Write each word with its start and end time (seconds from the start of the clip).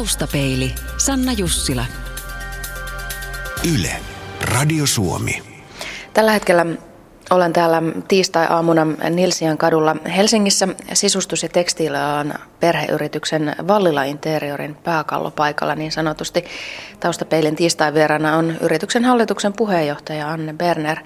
Taustapeili. 0.00 0.74
Sanna 0.96 1.32
Jussila. 1.32 1.84
Yle. 3.74 3.96
Radio 4.42 4.86
Suomi. 4.86 5.42
Tällä 6.14 6.32
hetkellä 6.32 6.66
olen 7.30 7.52
täällä 7.52 7.82
tiistai-aamuna 8.08 8.86
Nilsian 9.10 9.58
kadulla 9.58 9.96
Helsingissä 10.16 10.68
sisustus- 10.92 11.42
ja 11.42 11.48
tekstiilialan 11.48 12.34
perheyrityksen 12.60 13.54
Vallila 13.68 14.04
Interiorin 14.04 14.74
pääkallopaikalla 14.74 15.74
niin 15.74 15.92
sanotusti. 15.92 16.44
Taustapeilin 17.00 17.56
tiistai 17.56 17.94
vieraana 17.94 18.36
on 18.36 18.56
yrityksen 18.60 19.04
hallituksen 19.04 19.52
puheenjohtaja 19.52 20.28
Anne 20.30 20.52
Berner. 20.52 20.98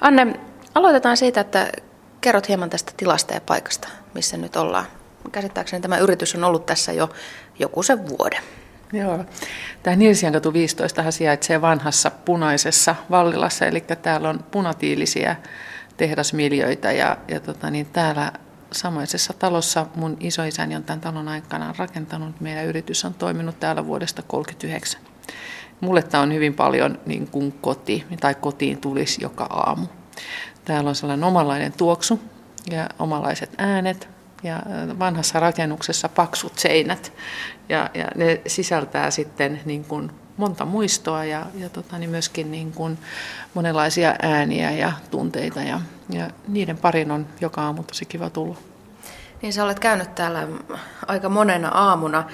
Anne, 0.00 0.40
aloitetaan 0.74 1.16
siitä, 1.16 1.40
että 1.40 1.72
kerrot 2.20 2.48
hieman 2.48 2.70
tästä 2.70 2.92
tilasta 2.96 3.34
ja 3.34 3.40
paikasta, 3.40 3.88
missä 4.14 4.36
nyt 4.36 4.56
ollaan. 4.56 4.86
Käsittääkseni 5.32 5.82
tämä 5.82 5.98
yritys 5.98 6.34
on 6.34 6.44
ollut 6.44 6.66
tässä 6.66 6.92
jo 6.92 7.10
joku 7.58 7.82
sen 7.82 8.08
vuoden. 8.08 8.42
Joo. 8.92 9.24
Tämä 9.82 9.96
Nilsiankatu 9.96 10.52
15 10.52 11.10
sijaitsee 11.10 11.60
vanhassa 11.60 12.10
punaisessa 12.10 12.94
Vallilassa, 13.10 13.66
eli 13.66 13.80
täällä 13.80 14.30
on 14.30 14.44
punatiilisiä 14.50 15.36
tehdasmiljöitä 15.96 16.92
ja, 16.92 17.16
ja 17.28 17.40
tota, 17.40 17.70
niin 17.70 17.86
täällä 17.86 18.32
samaisessa 18.72 19.32
talossa 19.32 19.86
mun 19.94 20.16
isoisäni 20.20 20.76
on 20.76 20.84
tämän 20.84 21.00
talon 21.00 21.28
aikana 21.28 21.74
rakentanut. 21.78 22.40
Meidän 22.40 22.66
yritys 22.66 23.04
on 23.04 23.14
toiminut 23.14 23.60
täällä 23.60 23.86
vuodesta 23.86 24.22
1939. 24.22 25.00
Mulle 25.80 26.02
tämä 26.02 26.22
on 26.22 26.34
hyvin 26.34 26.54
paljon 26.54 26.98
niin 27.06 27.26
kuin 27.26 27.52
koti, 27.52 28.06
tai 28.20 28.34
kotiin 28.34 28.78
tulisi 28.78 29.22
joka 29.22 29.44
aamu. 29.44 29.86
Täällä 30.64 30.88
on 30.88 30.94
sellainen 30.94 31.24
omanlainen 31.24 31.72
tuoksu 31.72 32.20
ja 32.70 32.88
omalaiset 32.98 33.50
äänet 33.58 34.11
ja 34.42 34.62
vanhassa 34.98 35.40
rakennuksessa 35.40 36.08
paksut 36.08 36.58
seinät. 36.58 37.12
Ja, 37.68 37.90
ja 37.94 38.06
ne 38.14 38.40
sisältää 38.46 39.10
sitten 39.10 39.60
niin 39.64 39.84
kuin 39.84 40.10
monta 40.36 40.64
muistoa 40.64 41.24
ja, 41.24 41.46
ja 41.54 41.68
tota, 41.68 41.98
niin 41.98 42.10
myöskin 42.10 42.50
niin 42.50 42.72
kuin 42.72 42.98
monenlaisia 43.54 44.14
ääniä 44.22 44.70
ja 44.70 44.92
tunteita. 45.10 45.60
Ja, 45.60 45.80
ja 46.10 46.30
niiden 46.48 46.78
parin 46.78 47.10
on 47.10 47.26
joka 47.40 47.62
aamu 47.62 47.82
tosi 47.82 48.04
kiva 48.04 48.30
tulla. 48.30 48.56
Niin 49.42 49.52
sä 49.52 49.64
olet 49.64 49.78
käynyt 49.78 50.14
täällä 50.14 50.48
aika 51.06 51.28
monena 51.28 51.68
aamuna. 51.68 52.24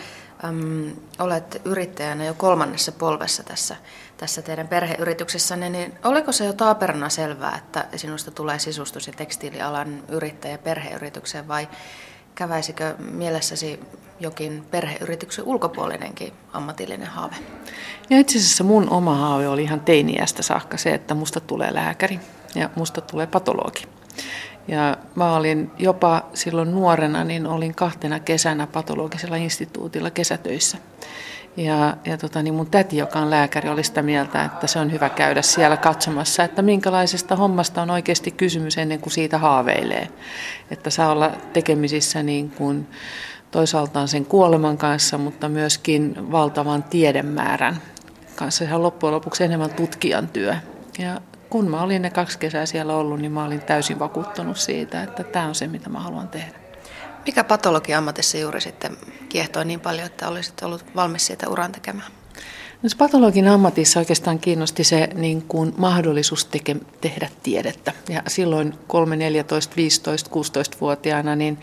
Öm, 0.44 0.92
olet 1.18 1.62
yrittäjänä 1.64 2.24
jo 2.24 2.34
kolmannessa 2.34 2.92
polvessa 2.92 3.42
tässä, 3.42 3.76
tässä 4.18 4.42
teidän 4.42 4.68
perheyrityksessänne, 4.68 5.68
niin 5.68 5.94
oliko 6.04 6.32
se 6.32 6.44
jo 6.44 6.52
taaperana 6.52 7.08
selvää, 7.08 7.56
että 7.56 7.84
sinusta 7.96 8.30
tulee 8.30 8.58
sisustus- 8.58 9.06
ja 9.06 9.12
tekstiilialan 9.12 10.02
yrittäjä 10.08 10.58
perheyritykseen 10.58 11.48
vai 11.48 11.68
käväisikö 12.34 12.94
mielessäsi 12.98 13.80
jokin 14.20 14.66
perheyrityksen 14.70 15.44
ulkopuolinenkin 15.44 16.32
ammatillinen 16.52 17.06
haave? 17.06 17.36
Ja 18.10 18.18
itse 18.18 18.38
asiassa 18.38 18.64
mun 18.64 18.90
oma 18.90 19.16
haave 19.16 19.48
oli 19.48 19.62
ihan 19.62 19.80
teiniästä 19.80 20.42
saakka 20.42 20.76
se, 20.76 20.94
että 20.94 21.14
musta 21.14 21.40
tulee 21.40 21.74
lääkäri 21.74 22.20
ja 22.54 22.70
musta 22.74 23.00
tulee 23.00 23.26
patologi. 23.26 23.82
Ja 24.68 24.96
mä 25.14 25.36
olin 25.36 25.70
jopa 25.78 26.26
silloin 26.34 26.72
nuorena, 26.72 27.24
niin 27.24 27.46
olin 27.46 27.74
kahtena 27.74 28.20
kesänä 28.20 28.66
patologisella 28.66 29.36
instituutilla 29.36 30.10
kesätöissä. 30.10 30.78
Ja, 31.58 31.96
ja 32.04 32.18
tota, 32.18 32.42
niin 32.42 32.54
mun 32.54 32.70
täti, 32.70 32.96
joka 32.96 33.18
on 33.18 33.30
lääkäri, 33.30 33.68
oli 33.68 33.84
sitä 33.84 34.02
mieltä, 34.02 34.44
että 34.44 34.66
se 34.66 34.78
on 34.78 34.92
hyvä 34.92 35.08
käydä 35.08 35.42
siellä 35.42 35.76
katsomassa, 35.76 36.44
että 36.44 36.62
minkälaisesta 36.62 37.36
hommasta 37.36 37.82
on 37.82 37.90
oikeasti 37.90 38.30
kysymys 38.30 38.78
ennen 38.78 39.00
kuin 39.00 39.12
siitä 39.12 39.38
haaveilee. 39.38 40.08
Että 40.70 40.90
saa 40.90 41.12
olla 41.12 41.30
tekemisissä 41.52 42.22
niin 42.22 42.50
kuin 42.50 42.86
toisaaltaan 43.50 44.08
sen 44.08 44.24
kuoleman 44.24 44.78
kanssa, 44.78 45.18
mutta 45.18 45.48
myöskin 45.48 46.32
valtavan 46.32 46.82
tiedemäärän 46.82 47.76
kanssa. 48.36 48.66
Se 48.66 48.74
on 48.74 48.82
loppujen 48.82 49.14
lopuksi 49.14 49.44
enemmän 49.44 49.70
tutkijan 49.70 50.28
työ. 50.28 50.54
Ja 50.98 51.20
kun 51.50 51.70
mä 51.70 51.82
olin 51.82 52.02
ne 52.02 52.10
kaksi 52.10 52.38
kesää 52.38 52.66
siellä 52.66 52.96
ollut, 52.96 53.20
niin 53.20 53.32
mä 53.32 53.44
olin 53.44 53.60
täysin 53.60 53.98
vakuuttunut 53.98 54.56
siitä, 54.56 55.02
että 55.02 55.24
tämä 55.24 55.46
on 55.46 55.54
se, 55.54 55.66
mitä 55.66 55.90
mä 55.90 56.00
haluan 56.00 56.28
tehdä. 56.28 56.67
Mikä 57.28 57.44
patologi 57.44 57.94
ammatissa 57.94 58.38
juuri 58.38 58.60
sitten 58.60 58.96
kiehtoi 59.28 59.64
niin 59.64 59.80
paljon, 59.80 60.06
että 60.06 60.28
olisit 60.28 60.62
ollut 60.62 60.84
valmis 60.96 61.26
siitä 61.26 61.48
uran 61.48 61.72
tekemään? 61.72 62.12
No, 62.82 62.88
patologin 62.98 63.48
ammatissa 63.48 64.00
oikeastaan 64.00 64.38
kiinnosti 64.38 64.84
se 64.84 65.08
niin 65.14 65.42
kuin 65.42 65.74
mahdollisuus 65.76 66.44
teke, 66.44 66.76
tehdä 67.00 67.28
tiedettä. 67.42 67.92
Ja 68.08 68.22
silloin 68.26 68.74
3, 68.86 69.16
14, 69.16 69.76
15, 69.76 70.30
16-vuotiaana 70.30 71.36
niin 71.36 71.58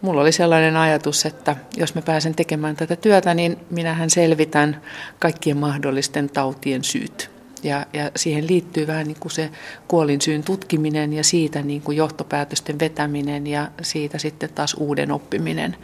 mulla 0.00 0.20
oli 0.20 0.32
sellainen 0.32 0.76
ajatus, 0.76 1.26
että 1.26 1.56
jos 1.76 1.94
mä 1.94 2.02
pääsen 2.02 2.34
tekemään 2.34 2.76
tätä 2.76 2.96
työtä, 2.96 3.34
niin 3.34 3.56
minähän 3.70 4.10
selvitän 4.10 4.82
kaikkien 5.18 5.56
mahdollisten 5.56 6.30
tautien 6.30 6.84
syyt. 6.84 7.39
Ja, 7.62 7.86
ja 7.92 8.10
siihen 8.16 8.46
liittyy 8.46 8.86
vähän 8.86 9.06
niin 9.06 9.20
kuin 9.20 9.32
se 9.32 9.50
kuolinsyyn 9.88 10.42
tutkiminen 10.42 11.12
ja 11.12 11.24
siitä 11.24 11.62
niin 11.62 11.82
kuin 11.82 11.96
johtopäätösten 11.96 12.78
vetäminen 12.78 13.46
ja 13.46 13.68
siitä 13.82 14.18
sitten 14.18 14.50
taas 14.54 14.74
uuden 14.74 15.12
oppiminen. 15.12 15.76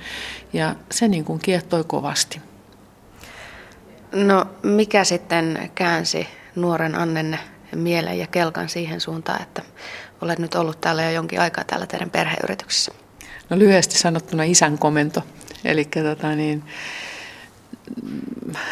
Ja 0.53 0.77
se 0.91 1.09
niin 1.09 1.25
kuin 1.25 1.39
kiehtoi 1.41 1.85
kovasti. 1.85 2.41
No 4.13 4.47
mikä 4.63 5.05
sitten 5.05 5.71
käänsi 5.75 6.27
nuoren 6.55 6.95
Annen 6.95 7.39
mielen 7.75 8.19
ja 8.19 8.27
kelkan 8.27 8.69
siihen 8.69 9.01
suuntaan, 9.01 9.43
että 9.43 9.63
olet 10.21 10.39
nyt 10.39 10.55
ollut 10.55 10.81
täällä 10.81 11.03
jo 11.03 11.11
jonkin 11.11 11.41
aikaa 11.41 11.65
täällä 11.65 11.87
teidän 11.87 12.11
perheyrityksessä? 12.11 12.93
No 13.51 13.59
lyhyesti 13.59 13.99
sanottuna 13.99 14.43
isän 14.43 14.79
komento. 14.79 15.23
Eli 15.65 15.85
tota 15.85 16.35
niin, 16.35 16.63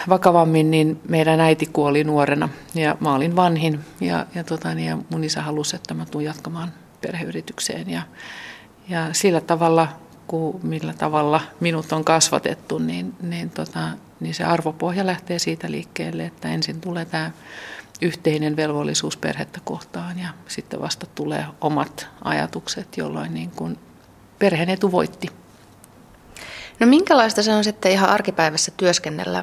vakavammin, 0.09 0.71
niin 0.71 1.01
meidän 1.09 1.41
äiti 1.41 1.67
kuoli 1.67 2.05
nuorena 2.05 2.49
ja 2.75 2.97
mä 3.01 3.15
olin 3.15 3.37
vanhin 3.37 3.81
ja, 4.01 4.27
ja, 4.35 4.45
tota, 4.45 4.75
niin, 4.75 4.89
ja 4.89 4.99
mun 5.11 5.25
isä 5.25 5.43
halusi, 5.43 5.77
että 5.77 5.95
mä 5.95 6.07
tuun 6.07 6.25
jatkamaan 6.25 6.73
perheyritykseen 7.01 7.91
ja, 7.91 8.03
ja 8.89 9.09
sillä 9.13 9.41
tavalla, 9.41 9.89
kun, 10.27 10.61
millä 10.63 10.93
tavalla 10.93 11.41
minut 11.61 11.93
on 11.93 12.05
kasvatettu, 12.05 12.79
niin, 12.79 13.15
niin, 13.23 13.51
tota, 13.51 13.89
niin 14.21 14.35
se 14.35 14.45
arvopohja 14.45 15.07
lähtee 15.07 15.39
siitä 15.39 15.71
liikkeelle, 15.71 16.25
että 16.25 16.49
ensin 16.49 16.81
tulee 16.81 17.05
tämä 17.05 17.31
yhteinen 18.03 18.57
velvollisuus 18.57 19.17
perhettä 19.17 19.61
kohtaan 19.65 20.19
ja 20.19 20.29
sitten 20.49 20.81
vasta 20.81 21.07
tulee 21.15 21.47
omat 21.61 22.09
ajatukset, 22.25 22.97
jolloin 22.97 23.35
niin 23.35 23.51
kun 23.51 23.79
perheen 24.39 24.71
etu 24.71 24.93
voitti. 24.93 25.44
No 26.81 26.87
minkälaista 26.87 27.43
se 27.43 27.55
on 27.55 27.65
sitten 27.65 27.93
ihan 27.93 28.11
arkipäivässä 28.11 28.73
työskennellä 28.77 29.43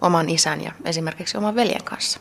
oman 0.00 0.28
isän 0.28 0.60
ja 0.60 0.72
esimerkiksi 0.84 1.38
oman 1.38 1.54
veljen 1.54 1.84
kanssa? 1.84 2.20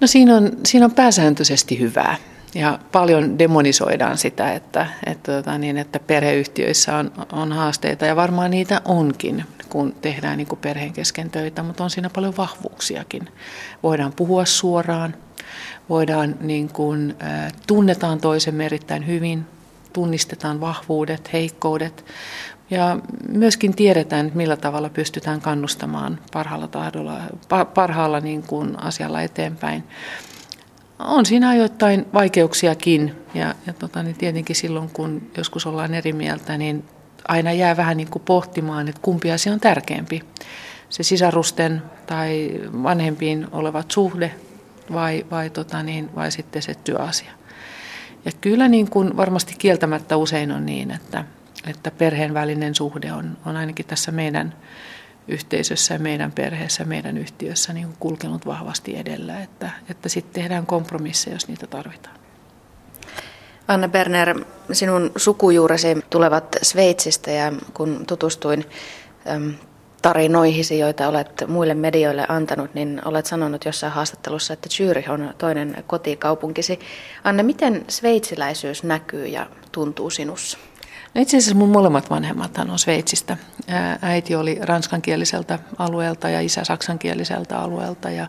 No 0.00 0.06
siinä 0.06 0.36
on, 0.36 0.52
siinä 0.66 0.84
on 0.84 0.94
pääsääntöisesti 0.94 1.78
hyvää. 1.78 2.16
Ja 2.54 2.78
paljon 2.92 3.38
demonisoidaan 3.38 4.18
sitä, 4.18 4.52
että, 4.52 4.86
että, 5.06 5.32
tota 5.32 5.58
niin, 5.58 5.78
että 5.78 6.00
perheyhtiöissä 6.00 6.96
on, 6.96 7.12
on 7.32 7.52
haasteita 7.52 8.06
ja 8.06 8.16
varmaan 8.16 8.50
niitä 8.50 8.80
onkin, 8.84 9.44
kun 9.68 9.94
tehdään 10.00 10.36
niin 10.38 10.46
kuin 10.46 10.58
perheen 10.58 10.92
kesken 10.92 11.30
töitä, 11.30 11.62
mutta 11.62 11.84
on 11.84 11.90
siinä 11.90 12.10
paljon 12.10 12.36
vahvuuksiakin. 12.36 13.28
Voidaan 13.82 14.12
puhua 14.12 14.44
suoraan, 14.44 15.14
voidaan 15.88 16.34
niin 16.40 16.68
kuin, 16.68 17.16
tunnetaan 17.66 18.20
toisen 18.20 18.60
erittäin 18.60 19.06
hyvin, 19.06 19.46
tunnistetaan 19.92 20.60
vahvuudet, 20.60 21.32
heikkoudet, 21.32 22.04
ja 22.70 22.98
myöskin 23.28 23.74
tiedetään, 23.74 24.26
että 24.26 24.36
millä 24.36 24.56
tavalla 24.56 24.88
pystytään 24.88 25.40
kannustamaan 25.40 26.18
parhaalla, 26.32 26.68
tahdolla, 26.68 27.20
parhaalla 27.74 28.20
niin 28.20 28.42
kuin 28.42 28.82
asialla 28.82 29.22
eteenpäin. 29.22 29.84
On 30.98 31.26
siinä 31.26 31.48
ajoittain 31.48 32.06
vaikeuksiakin 32.14 33.14
ja, 33.34 33.54
ja 33.66 33.72
tota, 33.72 34.02
niin 34.02 34.16
tietenkin 34.16 34.56
silloin, 34.56 34.90
kun 34.90 35.22
joskus 35.36 35.66
ollaan 35.66 35.94
eri 35.94 36.12
mieltä, 36.12 36.58
niin 36.58 36.84
aina 37.28 37.52
jää 37.52 37.76
vähän 37.76 37.96
niin 37.96 38.10
kuin 38.10 38.22
pohtimaan, 38.24 38.88
että 38.88 39.00
kumpi 39.02 39.32
asia 39.32 39.52
on 39.52 39.60
tärkeämpi. 39.60 40.22
Se 40.88 41.02
sisarusten 41.02 41.82
tai 42.06 42.60
vanhempiin 42.82 43.46
olevat 43.52 43.90
suhde 43.90 44.34
vai, 44.92 45.26
vai, 45.30 45.50
tota 45.50 45.82
niin, 45.82 46.14
vai 46.14 46.30
sitten 46.30 46.62
se 46.62 46.74
työasia. 46.74 47.32
Ja 48.24 48.32
kyllä 48.40 48.68
niin 48.68 48.90
kuin 48.90 49.16
varmasti 49.16 49.54
kieltämättä 49.58 50.16
usein 50.16 50.52
on 50.52 50.66
niin, 50.66 50.90
että, 50.90 51.24
että 51.68 51.90
perheen 51.90 52.34
välinen 52.34 52.74
suhde 52.74 53.12
on, 53.12 53.36
on 53.46 53.56
ainakin 53.56 53.86
tässä 53.86 54.12
meidän 54.12 54.54
yhteisössä 55.28 55.94
ja 55.94 56.00
meidän 56.00 56.32
perheessä, 56.32 56.84
meidän 56.84 57.18
yhtiössä 57.18 57.72
niin 57.72 57.88
kulkenut 58.00 58.46
vahvasti 58.46 58.96
edellä, 58.96 59.42
että, 59.42 59.70
että 59.90 60.08
sitten 60.08 60.42
tehdään 60.42 60.66
kompromisseja, 60.66 61.36
jos 61.36 61.48
niitä 61.48 61.66
tarvitaan. 61.66 62.16
Anne 63.68 63.88
Berner, 63.88 64.44
sinun 64.72 65.10
sukujuuresi 65.16 65.96
tulevat 66.10 66.56
Sveitsistä 66.62 67.30
ja 67.30 67.52
kun 67.74 68.04
tutustuin 68.06 68.64
tarinoihisi, 70.02 70.78
joita 70.78 71.08
olet 71.08 71.44
muille 71.46 71.74
medioille 71.74 72.26
antanut, 72.28 72.74
niin 72.74 73.00
olet 73.04 73.26
sanonut 73.26 73.64
jossain 73.64 73.92
haastattelussa, 73.92 74.52
että 74.52 74.68
Zürich 74.72 75.10
on 75.10 75.34
toinen 75.38 75.84
kotikaupunkisi. 75.86 76.80
Anne, 77.24 77.42
miten 77.42 77.84
sveitsiläisyys 77.88 78.82
näkyy 78.82 79.26
ja 79.26 79.46
tuntuu 79.72 80.10
sinussa? 80.10 80.58
No 81.18 81.22
itse 81.22 81.36
asiassa 81.36 81.54
mun 81.54 81.68
molemmat 81.68 82.10
vanhemmathan 82.10 82.70
on 82.70 82.78
Sveitsistä. 82.78 83.36
Äiti 84.02 84.34
oli 84.34 84.58
ranskankieliseltä 84.62 85.58
alueelta 85.78 86.28
ja 86.28 86.40
isä 86.40 86.64
saksankieliseltä 86.64 87.58
alueelta. 87.58 88.10
Ja, 88.10 88.26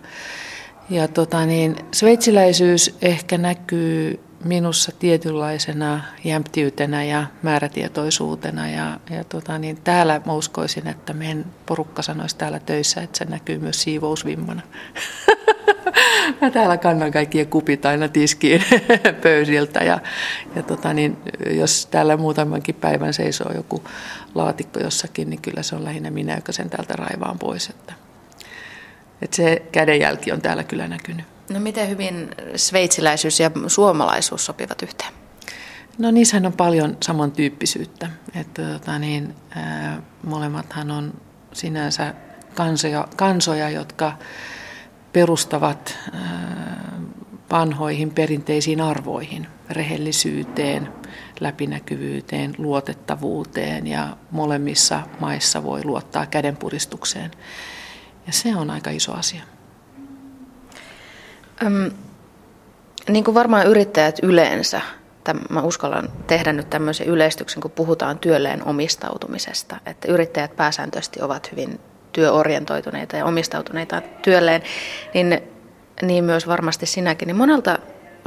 ja 0.90 1.08
tota 1.08 1.46
niin, 1.46 1.76
sveitsiläisyys 1.92 2.98
ehkä 3.02 3.38
näkyy 3.38 4.20
minussa 4.44 4.92
tietynlaisena 5.00 6.04
jämptiytenä 6.24 7.04
ja 7.04 7.26
määrätietoisuutena. 7.44 8.70
Ja, 8.70 9.00
ja 9.10 9.24
tota 9.24 9.58
niin, 9.58 9.78
täällä 9.84 10.22
mä 10.26 10.34
uskoisin, 10.34 10.88
että 10.88 11.14
meidän 11.14 11.46
porukka 11.66 12.02
sanoisi 12.02 12.38
täällä 12.38 12.60
töissä, 12.60 13.02
että 13.02 13.18
se 13.18 13.26
näkyy 13.26 13.60
myös 13.60 13.82
siivousvimmana. 13.82 14.62
mä 16.42 16.52
täällä 16.52 16.78
kannan 16.78 17.12
kaikkien 17.12 17.48
kupit 17.48 17.86
aina 17.86 18.08
tiskiin 18.08 18.64
pöysiltä 19.24 19.80
ja, 19.80 20.00
ja 20.56 20.64
tota 20.64 20.94
niin, 20.94 21.18
jos 21.50 21.86
täällä 21.86 22.18
muutamankin 22.18 22.76
päivän 22.76 23.14
seisoo 23.14 23.52
joku 23.56 23.84
laatikko 24.36 24.80
jossakin, 24.80 25.30
niin 25.30 25.42
kyllä 25.42 25.64
se 25.64 25.76
on 25.76 25.84
lähinnä 25.84 26.12
minä, 26.12 26.36
joka 26.36 26.52
sen 26.52 26.70
täältä 26.70 26.94
raivaan 26.96 27.40
pois. 27.40 27.70
Että, 27.70 27.94
että 29.22 29.36
se 29.36 29.62
kädenjälki 29.72 30.32
on 30.32 30.42
täällä 30.42 30.64
kyllä 30.64 30.88
näkynyt. 30.88 31.26
No 31.50 31.60
miten 31.60 31.90
hyvin 31.90 32.30
sveitsiläisyys 32.56 33.40
ja 33.40 33.52
suomalaisuus 33.68 34.46
sopivat 34.46 34.82
yhteen? 34.82 35.14
No 35.98 36.12
niissähän 36.12 36.46
on 36.46 36.54
paljon 36.54 36.98
samantyyppisyyttä. 37.04 38.10
Että, 38.36 38.62
tota 38.62 39.00
niin, 39.00 39.36
ää, 39.50 40.02
molemmathan 40.24 40.92
on 40.92 41.14
sinänsä 41.54 42.14
kansoja, 42.56 43.08
kansoja 43.16 43.70
jotka 43.70 44.18
perustavat 45.14 45.98
vanhoihin 47.52 48.12
perinteisiin 48.12 48.82
arvoihin, 48.82 49.48
rehellisyyteen, 49.70 50.94
läpinäkyvyyteen, 51.40 52.56
luotettavuuteen 52.58 53.88
ja 53.88 54.18
molemmissa 54.32 55.02
maissa 55.20 55.64
voi 55.64 55.86
luottaa 55.86 56.26
kädenpuristukseen. 56.26 57.32
Ja 58.28 58.34
se 58.34 58.56
on 58.56 58.70
aika 58.70 58.90
iso 58.90 59.14
asia. 59.14 59.44
Öm, 61.64 61.92
niin 63.10 63.24
kuin 63.24 63.36
varmaan 63.36 63.68
yrittäjät 63.68 64.20
yleensä, 64.24 64.82
mä 65.50 65.62
uskallan 65.62 66.10
tehdä 66.28 66.54
nyt 66.54 66.70
tämmöisen 66.70 67.08
yleistyksen, 67.08 67.62
kun 67.62 67.72
puhutaan 67.72 68.20
työlleen 68.20 68.68
omistautumisesta, 68.68 69.78
että 69.86 70.08
yrittäjät 70.08 70.56
pääsääntöisesti 70.56 71.22
ovat 71.22 71.52
hyvin 71.52 71.80
työorientoituneita 72.20 73.18
ja 73.18 73.26
omistautuneita 73.26 74.02
työlleen, 74.22 74.62
niin, 75.14 75.42
niin 76.02 76.24
myös 76.24 76.48
varmasti 76.48 76.86
sinäkin. 76.86 77.28
Niin 77.28 77.36
monelta 77.36 77.80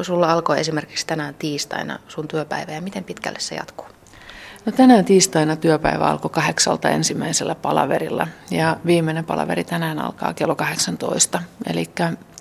sulla 0.03 0.33
alkoi 0.33 0.61
esimerkiksi 0.61 1.07
tänään 1.07 1.35
tiistaina 1.35 1.99
sun 2.09 2.29
työpäivä 2.29 2.73
ja 2.73 2.81
miten 2.81 3.05
pitkälle 3.05 3.41
se 3.41 3.55
jatkuu? 3.55 3.87
No 4.67 4.73
tänään 4.73 5.05
tiistaina 5.05 5.57
työpäivä 5.57 6.05
alkoi 6.05 6.31
kahdeksalta 6.31 6.91
ensimmäisellä 6.91 7.55
palaverilla 7.55 8.29
ja 8.51 8.77
viimeinen 8.87 9.25
palaveri 9.25 9.65
tänään 9.65 9.99
alkaa 9.99 10.35
kello 10.35 10.55
18. 10.55 11.43
Eli 11.67 11.91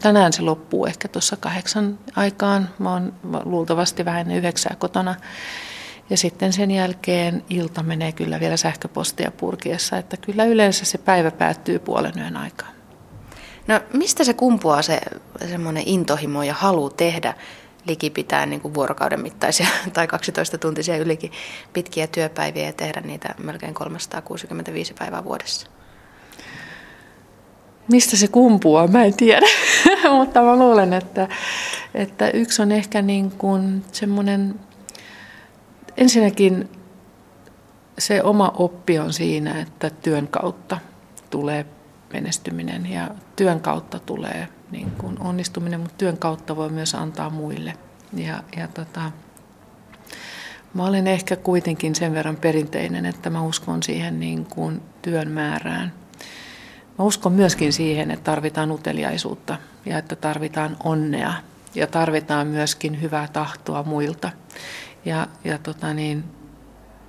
tänään 0.01 0.33
se 0.33 0.41
loppuu 0.41 0.85
ehkä 0.85 1.07
tuossa 1.07 1.35
kahdeksan 1.35 1.99
aikaan. 2.15 2.69
Mä 2.79 2.91
oon 2.91 3.13
luultavasti 3.45 4.05
vähän 4.05 4.31
yhdeksää 4.31 4.75
kotona. 4.79 5.15
Ja 6.11 6.17
sitten 6.17 6.53
sen 6.53 6.71
jälkeen 6.71 7.43
ilta 7.49 7.83
menee 7.83 8.11
kyllä 8.11 8.39
vielä 8.39 8.57
sähköpostia 8.57 9.31
purkiessa, 9.31 9.97
että 9.97 10.17
kyllä 10.17 10.45
yleensä 10.45 10.85
se 10.85 10.97
päivä 10.97 11.31
päättyy 11.31 11.79
puolen 11.79 12.13
yön 12.17 12.37
aikaan. 12.37 12.73
No 13.67 13.79
mistä 13.93 14.23
se 14.23 14.33
kumpuaa 14.33 14.81
se 14.81 14.99
semmoinen 15.49 15.83
intohimo 15.85 16.43
ja 16.43 16.53
halu 16.53 16.89
tehdä 16.89 17.33
likipitää 17.87 18.45
niin 18.45 18.61
kuin 18.61 18.73
vuorokauden 18.73 19.21
mittaisia 19.21 19.67
tai 19.93 20.07
12 20.07 20.57
tuntisia 20.57 20.97
ylikin 20.97 21.31
pitkiä 21.73 22.07
työpäiviä 22.07 22.65
ja 22.65 22.73
tehdä 22.73 23.01
niitä 23.01 23.35
melkein 23.43 23.73
365 23.73 24.93
päivää 24.93 25.23
vuodessa? 25.23 25.67
Mistä 27.91 28.17
se 28.17 28.27
kumpuaa, 28.27 28.87
mä 28.87 29.03
en 29.03 29.13
tiedä, 29.13 29.47
mutta 30.17 30.41
mä 30.41 30.55
luulen, 30.55 30.93
että, 30.93 31.27
että 31.93 32.29
yksi 32.29 32.61
on 32.61 32.71
ehkä 32.71 33.01
niin 33.01 33.31
kuin 33.31 33.85
semmoinen 33.91 34.59
Ensinnäkin 35.97 36.69
se 37.99 38.23
oma 38.23 38.51
oppi 38.55 38.99
on 38.99 39.13
siinä, 39.13 39.61
että 39.61 39.89
työn 39.89 40.27
kautta 40.27 40.77
tulee 41.29 41.65
menestyminen 42.13 42.85
ja 42.85 43.07
työn 43.35 43.59
kautta 43.59 43.99
tulee 43.99 44.47
niin 44.71 44.91
kuin 44.91 45.21
onnistuminen, 45.21 45.79
mutta 45.79 45.97
työn 45.97 46.17
kautta 46.17 46.55
voi 46.55 46.69
myös 46.69 46.95
antaa 46.95 47.29
muille. 47.29 47.73
Ja, 48.13 48.43
ja 48.57 48.67
tota, 48.67 49.11
mä 50.73 50.85
olen 50.85 51.07
ehkä 51.07 51.35
kuitenkin 51.35 51.95
sen 51.95 52.13
verran 52.13 52.35
perinteinen, 52.35 53.05
että 53.05 53.29
mä 53.29 53.41
uskon 53.41 53.83
siihen 53.83 54.19
niin 54.19 54.45
kuin 54.45 54.81
työn 55.01 55.31
määrään. 55.31 55.93
Mä 56.99 57.05
uskon 57.05 57.33
myöskin 57.33 57.73
siihen, 57.73 58.11
että 58.11 58.23
tarvitaan 58.23 58.71
uteliaisuutta 58.71 59.57
ja 59.85 59.97
että 59.97 60.15
tarvitaan 60.15 60.77
onnea 60.83 61.33
ja 61.75 61.87
tarvitaan 61.87 62.47
myöskin 62.47 63.01
hyvää 63.01 63.27
tahtoa 63.33 63.83
muilta. 63.83 64.31
Ja, 65.05 65.27
ja 65.43 65.57
tota 65.57 65.93
niin, 65.93 66.23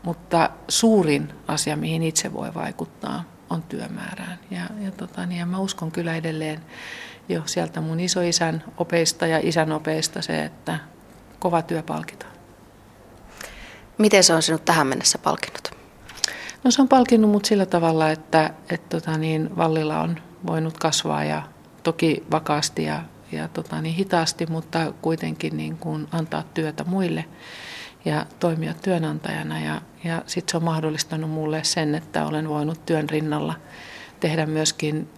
mutta 0.02 0.50
suurin 0.68 1.32
asia, 1.48 1.76
mihin 1.76 2.02
itse 2.02 2.32
voi 2.32 2.54
vaikuttaa, 2.54 3.24
on 3.50 3.62
työmäärään. 3.62 4.38
Ja, 4.50 4.62
ja, 4.80 4.90
tota 4.90 5.26
niin, 5.26 5.38
ja 5.38 5.46
mä 5.46 5.58
uskon 5.58 5.92
kyllä 5.92 6.16
edelleen 6.16 6.60
jo 7.28 7.42
sieltä 7.46 7.80
mun 7.80 8.00
isoisän 8.00 8.64
opeista 8.78 9.26
ja 9.26 9.40
isän 9.42 9.72
opeista 9.72 10.22
se, 10.22 10.44
että 10.44 10.78
kova 11.38 11.62
työ 11.62 11.82
palkitaan. 11.82 12.32
Miten 13.98 14.24
se 14.24 14.34
on 14.34 14.42
sinut 14.42 14.64
tähän 14.64 14.86
mennessä 14.86 15.18
palkinnut? 15.18 15.70
No 16.64 16.70
se 16.70 16.82
on 16.82 16.88
palkinnut 16.88 17.30
mut 17.30 17.44
sillä 17.44 17.66
tavalla, 17.66 18.10
että 18.10 18.54
et 18.70 18.88
tota 18.88 19.18
niin, 19.18 19.56
Vallilla 19.56 20.00
on 20.00 20.18
voinut 20.46 20.78
kasvaa 20.78 21.24
ja 21.24 21.42
toki 21.82 22.24
vakaasti 22.30 22.84
ja, 22.84 23.02
ja 23.32 23.48
tota 23.48 23.80
niin, 23.80 23.94
hitaasti, 23.94 24.46
mutta 24.46 24.92
kuitenkin 25.02 25.56
niin 25.56 25.76
kuin 25.76 26.08
antaa 26.12 26.44
työtä 26.54 26.84
muille 26.84 27.24
ja 28.04 28.26
toimia 28.40 28.74
työnantajana. 28.74 29.60
Ja, 29.60 29.80
ja 30.04 30.22
sitten 30.26 30.50
se 30.50 30.56
on 30.56 30.64
mahdollistanut 30.64 31.30
mulle 31.30 31.64
sen, 31.64 31.94
että 31.94 32.26
olen 32.26 32.48
voinut 32.48 32.86
työn 32.86 33.10
rinnalla 33.10 33.54
tehdä 34.20 34.46
myöskin 34.46 35.08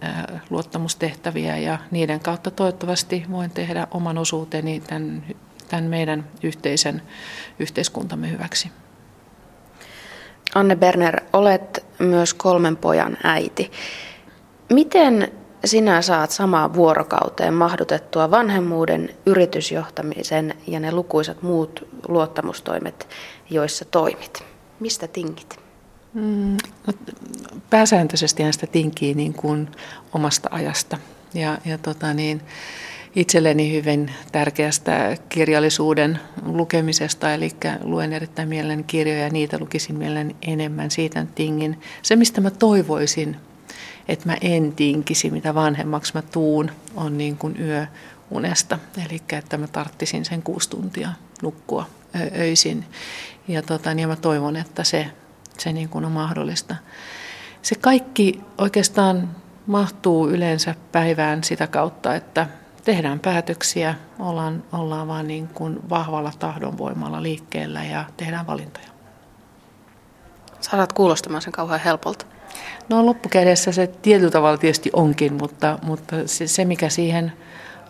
luottamustehtäviä 0.49 1.57
ja 1.57 1.79
niiden 1.91 2.19
kautta 2.19 2.51
toivottavasti 2.51 3.25
voin 3.31 3.51
tehdä 3.51 3.87
oman 3.91 4.17
osuuteni 4.17 4.79
tämän, 4.79 5.23
tämän 5.67 5.83
meidän 5.83 6.27
yhteisen 6.43 7.01
yhteiskuntamme 7.59 8.31
hyväksi. 8.31 8.71
Anne 10.55 10.75
Berner, 10.75 11.21
olet 11.33 11.85
myös 11.99 12.33
kolmen 12.33 12.77
pojan 12.77 13.17
äiti. 13.23 13.71
Miten 14.69 15.31
sinä 15.65 16.01
saat 16.01 16.31
samaan 16.31 16.73
vuorokauteen 16.73 17.53
mahdutettua 17.53 18.31
vanhemmuuden, 18.31 19.09
yritysjohtamisen 19.25 20.53
ja 20.67 20.79
ne 20.79 20.91
lukuisat 20.91 21.41
muut 21.41 21.87
luottamustoimet, 22.07 23.07
joissa 23.49 23.85
toimit? 23.85 24.43
Mistä 24.79 25.07
tingit? 25.07 25.59
Mm, 26.13 26.57
no, 26.87 26.93
pääsääntöisesti 27.69 28.43
sitä 28.51 28.67
tinkii 28.67 29.13
niin 29.13 29.33
kuin 29.33 29.69
omasta 30.13 30.49
ajasta. 30.51 30.97
Ja, 31.33 31.57
ja 31.65 31.77
tota 31.77 32.13
niin, 32.13 32.41
itselleni 33.15 33.73
hyvin 33.73 34.11
tärkeästä 34.31 35.17
kirjallisuuden 35.29 36.19
lukemisesta, 36.45 37.33
eli 37.33 37.49
luen 37.83 38.13
erittäin 38.13 38.49
mielen 38.49 38.83
kirjoja 38.83 39.19
ja 39.19 39.29
niitä 39.29 39.59
lukisin 39.59 39.95
mielen 39.95 40.35
enemmän, 40.41 40.91
siitä 40.91 41.25
tingin. 41.35 41.81
Se, 42.01 42.15
mistä 42.15 42.41
mä 42.41 42.51
toivoisin 42.51 43.37
että 44.07 44.29
mä 44.29 44.37
en 44.41 44.73
tinkisi, 44.73 45.29
mitä 45.29 45.55
vanhemmaksi 45.55 46.13
mä 46.13 46.21
tuun, 46.21 46.71
on 46.95 47.17
niin 47.17 47.37
kuin 47.37 47.55
yöunesta. 47.59 48.79
Eli 49.05 49.21
että 49.31 49.57
mä 49.57 49.67
tarttisin 49.67 50.25
sen 50.25 50.43
kuusi 50.43 50.69
tuntia 50.69 51.09
nukkua 51.41 51.85
öisin. 52.37 52.85
Ja, 53.47 53.61
tota, 53.61 53.93
niin 53.93 54.09
mä 54.09 54.15
toivon, 54.15 54.55
että 54.55 54.83
se, 54.83 55.11
se 55.57 55.73
niin 55.73 55.89
kuin 55.89 56.05
on 56.05 56.11
mahdollista. 56.11 56.75
Se 57.61 57.75
kaikki 57.75 58.41
oikeastaan 58.57 59.29
mahtuu 59.67 60.29
yleensä 60.29 60.75
päivään 60.91 61.43
sitä 61.43 61.67
kautta, 61.67 62.15
että 62.15 62.47
tehdään 62.83 63.19
päätöksiä, 63.19 63.95
ollaan, 64.19 64.63
ollaan 64.73 65.07
vaan 65.07 65.27
niin 65.27 65.47
kuin 65.47 65.89
vahvalla 65.89 66.31
tahdonvoimalla 66.39 67.23
liikkeellä 67.23 67.83
ja 67.83 68.05
tehdään 68.17 68.47
valintoja. 68.47 68.87
Saat 70.59 70.93
kuulostamaan 70.93 71.41
sen 71.41 71.53
kauhean 71.53 71.79
helpolta. 71.79 72.25
No 72.89 73.05
loppukädessä 73.05 73.71
se 73.71 73.87
tietyllä 73.87 74.31
tavalla 74.31 74.57
tietysti 74.57 74.89
onkin, 74.93 75.33
mutta, 75.33 75.79
mutta 75.83 76.15
se, 76.25 76.47
se 76.47 76.65
mikä 76.65 76.89
siihen 76.89 77.33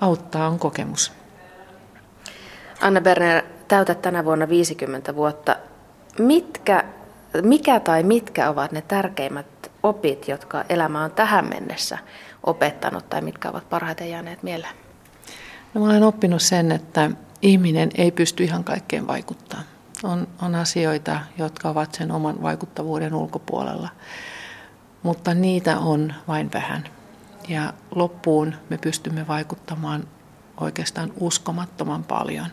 auttaa 0.02 0.48
on 0.48 0.60
kokemus. 0.60 1.12
Anna 2.82 3.02
Berner, 3.02 3.44
täytät 3.68 4.02
tänä 4.02 4.26
vuonna 4.26 4.50
50 4.50 5.16
vuotta. 5.16 5.56
Mitkä, 6.20 6.84
mikä 7.42 7.80
tai 7.80 8.04
mitkä 8.04 8.50
ovat 8.50 8.72
ne 8.72 8.82
tärkeimmät 8.82 9.72
opit, 9.84 10.28
jotka 10.28 10.64
elämä 10.70 11.04
on 11.04 11.12
tähän 11.12 11.50
mennessä 11.50 11.98
opettanut 12.44 13.10
tai 13.10 13.22
mitkä 13.22 13.50
ovat 13.50 13.70
parhaiten 13.70 14.10
jääneet 14.10 14.44
mieleen? 14.44 14.76
No, 15.74 15.82
mä 15.82 15.88
olen 15.88 16.04
oppinut 16.04 16.42
sen, 16.42 16.72
että 16.72 17.12
ihminen 17.42 17.90
ei 17.98 18.12
pysty 18.12 18.44
ihan 18.44 18.64
kaikkeen 18.64 19.08
vaikuttaa. 19.08 19.62
On, 20.04 20.28
on 20.42 20.56
asioita, 20.56 21.20
jotka 21.38 21.70
ovat 21.70 21.94
sen 21.94 22.12
oman 22.12 22.42
vaikuttavuuden 22.42 23.14
ulkopuolella, 23.14 23.90
mutta 25.06 25.34
niitä 25.34 25.80
on 25.80 26.14
vain 26.28 26.50
vähän. 26.54 26.84
Ja 27.48 27.74
loppuun 27.92 28.56
me 28.70 28.78
pystymme 28.78 29.28
vaikuttamaan 29.28 30.08
oikeastaan 30.60 31.14
uskomattoman 31.20 32.04
paljon. 32.04 32.48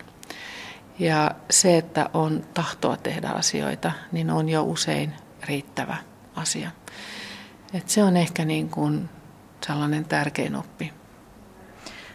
Ja 0.99 1.30
se, 1.50 1.78
että 1.78 2.11
on 2.14 2.44
tahtoa 2.54 2.97
tehdä 2.97 3.28
asioita, 3.28 3.92
niin 4.12 4.30
on 4.30 4.49
jo 4.49 4.62
usein 4.62 5.12
riittävä 5.42 5.97
asia. 6.37 6.71
Et 7.75 7.88
se 7.88 8.02
on 8.04 8.16
ehkä 8.16 8.44
niin 8.44 8.71
kuin 8.71 9.09
sellainen 9.66 10.04
tärkein 10.04 10.56
oppi. 10.56 10.92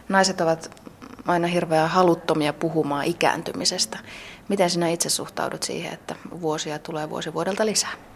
Naiset 0.08 0.40
ovat 0.40 0.82
aina 1.26 1.46
hirveän 1.46 1.88
haluttomia 1.88 2.52
puhumaan 2.52 3.04
ikääntymisestä. 3.04 3.98
Miten 4.48 4.70
sinä 4.70 4.88
itse 4.88 5.10
suhtaudut 5.10 5.62
siihen, 5.62 5.92
että 5.92 6.14
vuosia 6.40 6.78
tulee 6.78 7.10
vuosi 7.10 7.34
vuodelta 7.34 7.66
lisää? 7.66 8.07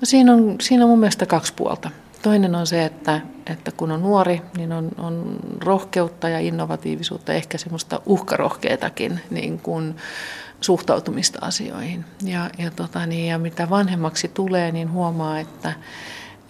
No 0.00 0.04
siinä 0.04 0.32
on, 0.32 0.56
siinä 0.60 0.84
on 0.84 0.90
mun 0.90 1.00
mielestä 1.00 1.26
kaksi 1.26 1.52
puolta. 1.54 1.90
Toinen 2.22 2.54
on 2.54 2.66
se, 2.66 2.84
että, 2.84 3.20
että 3.46 3.72
kun 3.72 3.90
on 3.90 4.02
nuori, 4.02 4.42
niin 4.56 4.72
on, 4.72 4.90
on 4.98 5.36
rohkeutta 5.64 6.28
ja 6.28 6.38
innovatiivisuutta, 6.38 7.32
ehkä 7.32 7.58
semmoista 7.58 8.00
uhkarohkeitakin 8.06 9.20
niin 9.30 9.58
kuin 9.58 9.96
suhtautumista 10.60 11.38
asioihin. 11.42 12.04
Ja, 12.24 12.50
ja, 12.58 12.70
tota 12.70 13.06
niin, 13.06 13.28
ja 13.28 13.38
mitä 13.38 13.70
vanhemmaksi 13.70 14.28
tulee, 14.28 14.72
niin 14.72 14.92
huomaa, 14.92 15.38
että, 15.38 15.72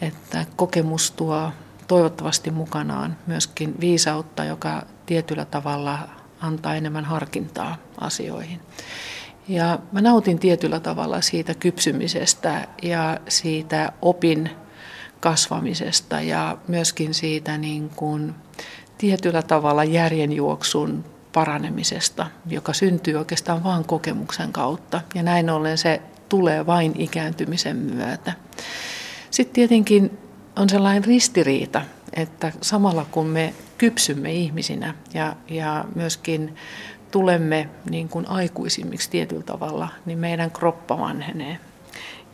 että 0.00 0.47
kokemus 0.57 1.11
tuo 1.11 1.53
toivottavasti 1.88 2.50
mukanaan 2.50 3.17
myöskin 3.26 3.75
viisautta, 3.81 4.45
joka 4.45 4.83
tietyllä 5.07 5.45
tavalla 5.45 5.99
antaa 6.41 6.75
enemmän 6.75 7.05
harkintaa 7.05 7.76
asioihin. 8.00 8.61
Ja 9.49 9.79
mä 9.93 10.00
nautin 10.00 10.38
tietyllä 10.38 10.81
tavalla 10.81 11.21
siitä 11.21 11.55
kypsymisestä 11.55 12.69
ja 12.83 13.21
siitä 13.29 13.93
opin 14.03 14.50
kasvamisesta 15.21 16.21
ja 16.21 16.59
myöskin 16.69 17.15
siitä 17.15 17.59
niin 17.59 17.91
kuin 17.97 18.35
tietyllä 18.99 19.43
tavalla 19.43 19.85
järjenjuoksun 19.85 21.05
paranemisesta, 21.33 22.26
joka 22.47 22.73
syntyy 22.73 23.15
oikeastaan 23.15 23.65
vain 23.65 23.85
kokemuksen 23.85 24.53
kautta. 24.53 25.00
Ja 25.15 25.23
näin 25.23 25.50
ollen 25.50 25.79
se 25.79 26.03
tulee 26.29 26.67
vain 26.67 26.93
ikääntymisen 26.99 27.76
myötä. 27.76 28.33
Sitten 29.31 29.55
tietenkin 29.55 30.19
on 30.57 30.69
sellainen 30.69 31.05
ristiriita, 31.05 31.83
että 32.12 32.53
samalla 32.61 33.07
kun 33.11 33.26
me 33.26 33.55
kypsymme 33.79 34.33
ihmisinä 34.33 34.95
ja, 35.15 35.37
ja 35.50 35.85
myöskin 35.95 36.55
tulemme 37.11 37.69
niin 37.91 38.09
kuin 38.09 38.29
aikuisimmiksi 38.29 39.11
tietyllä 39.11 39.43
tavalla, 39.43 39.89
niin 40.07 40.19
meidän 40.19 40.51
kroppa 40.51 40.99
vanhenee. 40.99 41.59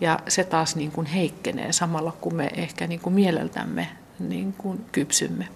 Ja 0.00 0.18
se 0.28 0.44
taas 0.44 0.76
niin 0.76 0.90
kuin 0.90 1.06
heikkenee 1.06 1.72
samalla, 1.72 2.12
kun 2.20 2.34
me 2.34 2.50
ehkä 2.54 2.86
niin 2.86 3.00
kuin 3.00 3.14
mieleltämme 3.14 3.88
niin 4.18 4.52
kuin 4.52 4.84
kypsymme. 4.92 5.48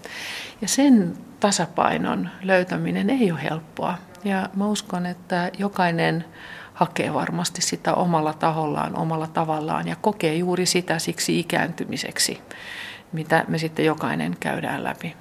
Ja 0.61 0.69
sen 0.69 1.17
tasapainon 1.41 2.29
löytäminen 2.43 3.11
ei 3.11 3.33
ole 3.33 3.43
helppoa. 3.43 3.99
Ja 4.25 4.49
mä 4.55 4.67
uskon, 4.67 5.07
että 5.07 5.51
jokainen 5.59 6.25
hakee 6.75 7.15
varmasti 7.15 7.63
sitä 7.63 7.95
omalla 7.95 8.33
tahollaan, 8.33 8.97
omalla 8.97 9.27
tavallaan 9.27 9.89
ja 9.89 9.97
kokee 9.97 10.35
juuri 10.35 10.67
sitä 10.67 10.99
siksi 10.99 11.39
ikääntymiseksi, 11.39 12.41
mitä 13.13 13.45
me 13.49 13.59
sitten 13.59 13.85
jokainen 13.85 14.37
käydään 14.41 14.85
läpi. 14.85 15.17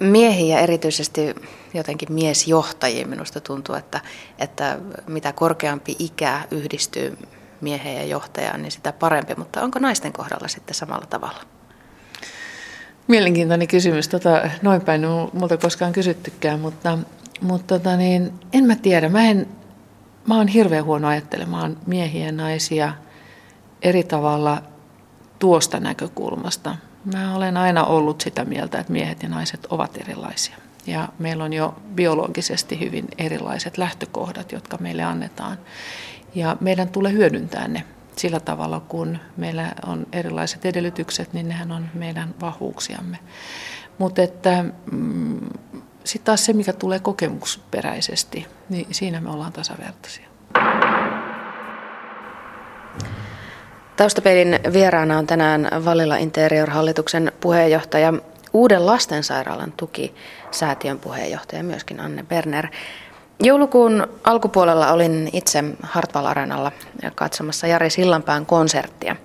Miehiä 0.00 0.60
erityisesti 0.60 1.34
jotenkin 1.74 2.12
miesjohtajiin 2.12 3.08
minusta 3.08 3.40
tuntuu, 3.40 3.74
että, 3.74 4.00
että 4.38 4.78
mitä 5.06 5.32
korkeampi 5.32 5.96
ikä 5.98 6.40
yhdistyy 6.50 7.18
mieheen 7.60 7.96
ja 7.96 8.04
johtajaan, 8.04 8.62
niin 8.62 8.72
sitä 8.72 8.92
parempi. 8.92 9.34
Mutta 9.34 9.62
onko 9.62 9.78
naisten 9.78 10.12
kohdalla 10.12 10.48
sitten 10.48 10.74
samalla 10.74 11.06
tavalla? 11.06 11.40
Mielenkiintoinen 13.08 13.68
kysymys. 13.68 14.08
Tota, 14.08 14.50
noin 14.62 14.80
päin 14.80 15.02
multa 15.32 15.56
koskaan 15.56 15.92
kysyttykään, 15.92 16.60
mutta, 16.60 16.98
mutta 17.40 17.78
tota 17.78 17.96
niin, 17.96 18.32
en 18.52 18.64
mä 18.64 18.76
tiedä. 18.76 19.08
Mä, 19.08 19.24
en, 19.24 19.48
mä 20.26 20.36
oon 20.36 20.48
hirveän 20.48 20.84
huono 20.84 21.08
ajattelemaan 21.08 21.76
miehiä 21.86 22.26
ja 22.26 22.32
naisia 22.32 22.92
eri 23.82 24.04
tavalla 24.04 24.62
tuosta 25.38 25.80
näkökulmasta. 25.80 26.76
Mä 27.14 27.36
olen 27.36 27.56
aina 27.56 27.84
ollut 27.84 28.20
sitä 28.20 28.44
mieltä, 28.44 28.78
että 28.78 28.92
miehet 28.92 29.22
ja 29.22 29.28
naiset 29.28 29.66
ovat 29.70 29.96
erilaisia. 29.96 30.56
Ja 30.86 31.08
meillä 31.18 31.44
on 31.44 31.52
jo 31.52 31.74
biologisesti 31.94 32.80
hyvin 32.80 33.08
erilaiset 33.18 33.78
lähtökohdat, 33.78 34.52
jotka 34.52 34.76
meille 34.80 35.02
annetaan. 35.02 35.58
Ja 36.34 36.56
meidän 36.60 36.88
tulee 36.88 37.12
hyödyntää 37.12 37.68
ne 37.68 37.84
sillä 38.16 38.40
tavalla, 38.40 38.80
kun 38.80 39.18
meillä 39.36 39.72
on 39.86 40.06
erilaiset 40.12 40.64
edellytykset, 40.64 41.32
niin 41.32 41.48
nehän 41.48 41.72
on 41.72 41.88
meidän 41.94 42.34
vahvuuksiamme. 42.40 43.18
Mutta 43.98 44.22
että 44.22 44.64
mm, 44.92 45.40
sitten 46.04 46.24
taas 46.24 46.44
se, 46.44 46.52
mikä 46.52 46.72
tulee 46.72 46.98
kokemusperäisesti, 46.98 48.46
niin 48.68 48.86
siinä 48.90 49.20
me 49.20 49.30
ollaan 49.30 49.52
tasavertaisia. 49.52 50.26
Taustapeilin 53.96 54.58
vieraana 54.72 55.18
on 55.18 55.26
tänään 55.26 55.68
Valilla 55.84 56.16
Interior-hallituksen 56.16 57.32
puheenjohtaja, 57.40 58.12
Uuden 58.52 58.86
lastensairaalan 58.86 59.72
tuki 59.72 60.14
säätiön 60.50 60.98
puheenjohtaja 60.98 61.62
myöskin 61.62 62.00
Anne 62.00 62.22
Berner. 62.22 62.66
Joulukuun 63.42 64.06
alkupuolella 64.24 64.92
olin 64.92 65.30
itse 65.32 65.64
Hartwall 65.82 66.26
Arenalla 66.26 66.72
katsomassa 67.14 67.66
Jari 67.66 67.90
Sillanpään 67.90 68.46
konserttia. 68.46 69.16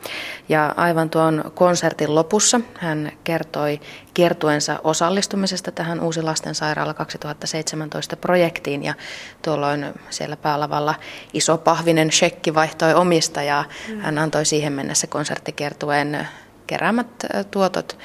Ja 0.50 0.74
aivan 0.78 1.10
tuon 1.10 1.52
konsertin 1.56 2.16
lopussa 2.16 2.62
hän 2.78 3.12
kertoi 3.24 3.80
kiertuensa 4.14 4.80
osallistumisesta 4.84 5.72
tähän 5.72 6.00
Uusi 6.00 6.22
lastensairaala 6.22 6.94
2017 6.94 8.18
projektiin. 8.18 8.84
Ja 8.84 8.94
tuolloin 9.42 9.86
siellä 10.10 10.38
päälavalla 10.38 10.96
iso 11.34 11.58
pahvinen 11.58 12.12
shekki 12.12 12.56
vaihtoi 12.56 12.94
omistajaa. 12.94 13.66
Hän 14.00 14.18
antoi 14.18 14.46
siihen 14.46 14.74
mennessä 14.74 15.08
konserttikiertueen 15.08 16.28
keräämät 16.68 17.08
tuotot 17.52 17.98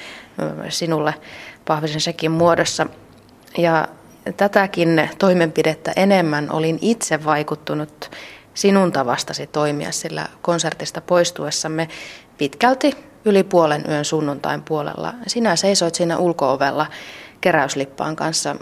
sinulle 0.69 1.15
pahvisen 1.65 2.01
shekin 2.01 2.31
muodossa. 2.31 2.87
Ja 3.59 3.89
tätäkin 4.37 5.11
toimenpidettä 5.19 5.93
enemmän 5.97 6.53
olin 6.53 6.79
itse 6.81 7.25
vaikuttunut 7.25 8.11
sinun 8.55 8.93
tavastasi 8.93 9.47
toimia, 9.47 9.93
sillä 9.93 10.27
konsertista 10.43 11.01
poistuessamme 11.01 11.89
pitkälti 12.39 12.93
yli 13.25 13.45
puolen 13.45 13.85
yön 13.89 14.05
sunnuntain 14.05 14.63
puolella. 14.63 15.15
Sinä 15.27 15.57
seisoit 15.57 15.95
siinä 15.95 16.19
ulkoovella 16.19 16.87
keräyslippaan 17.41 18.17
kanssa 18.17 18.57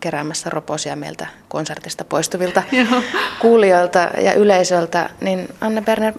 keräämässä 0.00 0.50
roposia 0.50 0.96
meiltä 0.96 1.26
konsertista 1.48 2.04
poistuvilta 2.04 2.62
kuulijoilta 3.42 3.98
ja 3.98 4.34
yleisöltä. 4.34 5.10
Niin 5.20 5.48
Anne 5.60 5.82
Berner, 5.82 6.14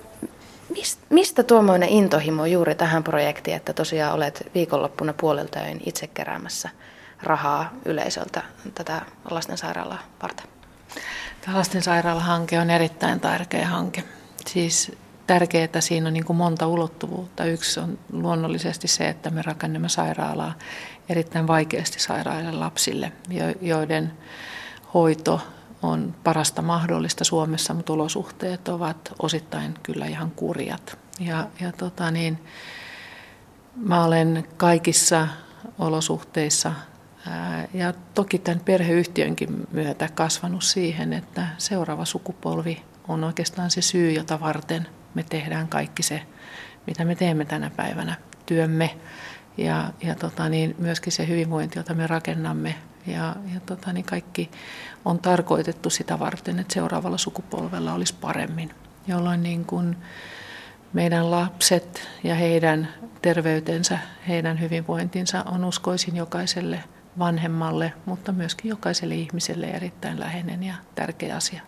mistä 1.09 1.43
tuommoinen 1.43 1.89
intohimo 1.89 2.45
juuri 2.45 2.75
tähän 2.75 3.03
projektiin, 3.03 3.57
että 3.57 3.73
tosiaan 3.73 4.13
olet 4.15 4.51
viikonloppuna 4.55 5.13
puolelta 5.13 5.59
itse 5.85 6.07
keräämässä 6.07 6.69
rahaa 7.23 7.73
yleisöltä 7.85 8.43
tätä 8.75 9.01
lastensairaalaa 9.29 9.99
varten? 10.21 10.47
Tämä 11.41 11.57
lastensairaalahanke 11.57 12.59
on 12.59 12.69
erittäin 12.69 13.19
tärkeä 13.19 13.67
hanke. 13.67 14.03
Siis 14.47 14.91
tärkeää, 15.27 15.63
että 15.65 15.81
siinä 15.81 16.07
on 16.07 16.13
niin 16.13 16.25
kuin 16.25 16.37
monta 16.37 16.67
ulottuvuutta. 16.67 17.45
Yksi 17.45 17.79
on 17.79 17.99
luonnollisesti 18.11 18.87
se, 18.87 19.09
että 19.09 19.29
me 19.29 19.41
rakennamme 19.41 19.89
sairaalaa 19.89 20.53
erittäin 21.09 21.47
vaikeasti 21.47 21.99
sairaille 21.99 22.51
lapsille, 22.51 23.11
joiden 23.61 24.13
hoito 24.93 25.41
on 25.81 26.15
parasta 26.23 26.61
mahdollista 26.61 27.23
Suomessa, 27.23 27.73
mutta 27.73 27.93
olosuhteet 27.93 28.67
ovat 28.67 29.13
osittain 29.19 29.73
kyllä 29.83 30.05
ihan 30.05 30.31
kurjat. 30.31 30.99
Ja, 31.19 31.47
ja 31.59 31.71
tota 31.71 32.11
niin, 32.11 32.43
mä 33.75 34.03
olen 34.05 34.47
kaikissa 34.57 35.27
olosuhteissa 35.79 36.71
ja 37.73 37.93
toki 38.13 38.39
tämän 38.39 38.61
perheyhtiönkin 38.65 39.67
myötä 39.71 40.09
kasvanut 40.15 40.63
siihen, 40.63 41.13
että 41.13 41.47
seuraava 41.57 42.05
sukupolvi 42.05 42.83
on 43.07 43.23
oikeastaan 43.23 43.71
se 43.71 43.81
syy, 43.81 44.11
jota 44.11 44.39
varten 44.39 44.87
me 45.13 45.23
tehdään 45.23 45.67
kaikki 45.67 46.03
se, 46.03 46.21
mitä 46.87 47.05
me 47.05 47.15
teemme 47.15 47.45
tänä 47.45 47.69
päivänä, 47.69 48.15
työmme 48.45 48.97
ja, 49.57 49.93
ja 50.03 50.15
tota 50.15 50.49
niin, 50.49 50.75
myöskin 50.77 51.13
se 51.13 51.27
hyvinvointi, 51.27 51.79
jota 51.79 51.93
me 51.93 52.07
rakennamme. 52.07 52.75
Ja, 53.07 53.35
ja 53.53 53.59
tota 53.59 53.93
niin, 53.93 54.05
kaikki 54.05 54.51
on 55.05 55.19
tarkoitettu 55.19 55.89
sitä 55.89 56.19
varten, 56.19 56.59
että 56.59 56.73
seuraavalla 56.73 57.17
sukupolvella 57.17 57.93
olisi 57.93 58.13
paremmin, 58.21 58.71
jolloin 59.07 59.43
niin 59.43 59.65
kuin 59.65 59.95
meidän 60.93 61.31
lapset 61.31 62.09
ja 62.23 62.35
heidän 62.35 62.87
terveytensä, 63.21 63.99
heidän 64.27 64.59
hyvinvointinsa 64.59 65.43
on 65.43 65.65
uskoisin 65.65 66.15
jokaiselle 66.15 66.83
vanhemmalle, 67.19 67.93
mutta 68.05 68.31
myöskin 68.31 68.69
jokaiselle 68.69 69.15
ihmiselle 69.15 69.65
erittäin 69.65 70.19
läheinen 70.19 70.63
ja 70.63 70.73
tärkeä 70.95 71.35
asia. 71.35 71.61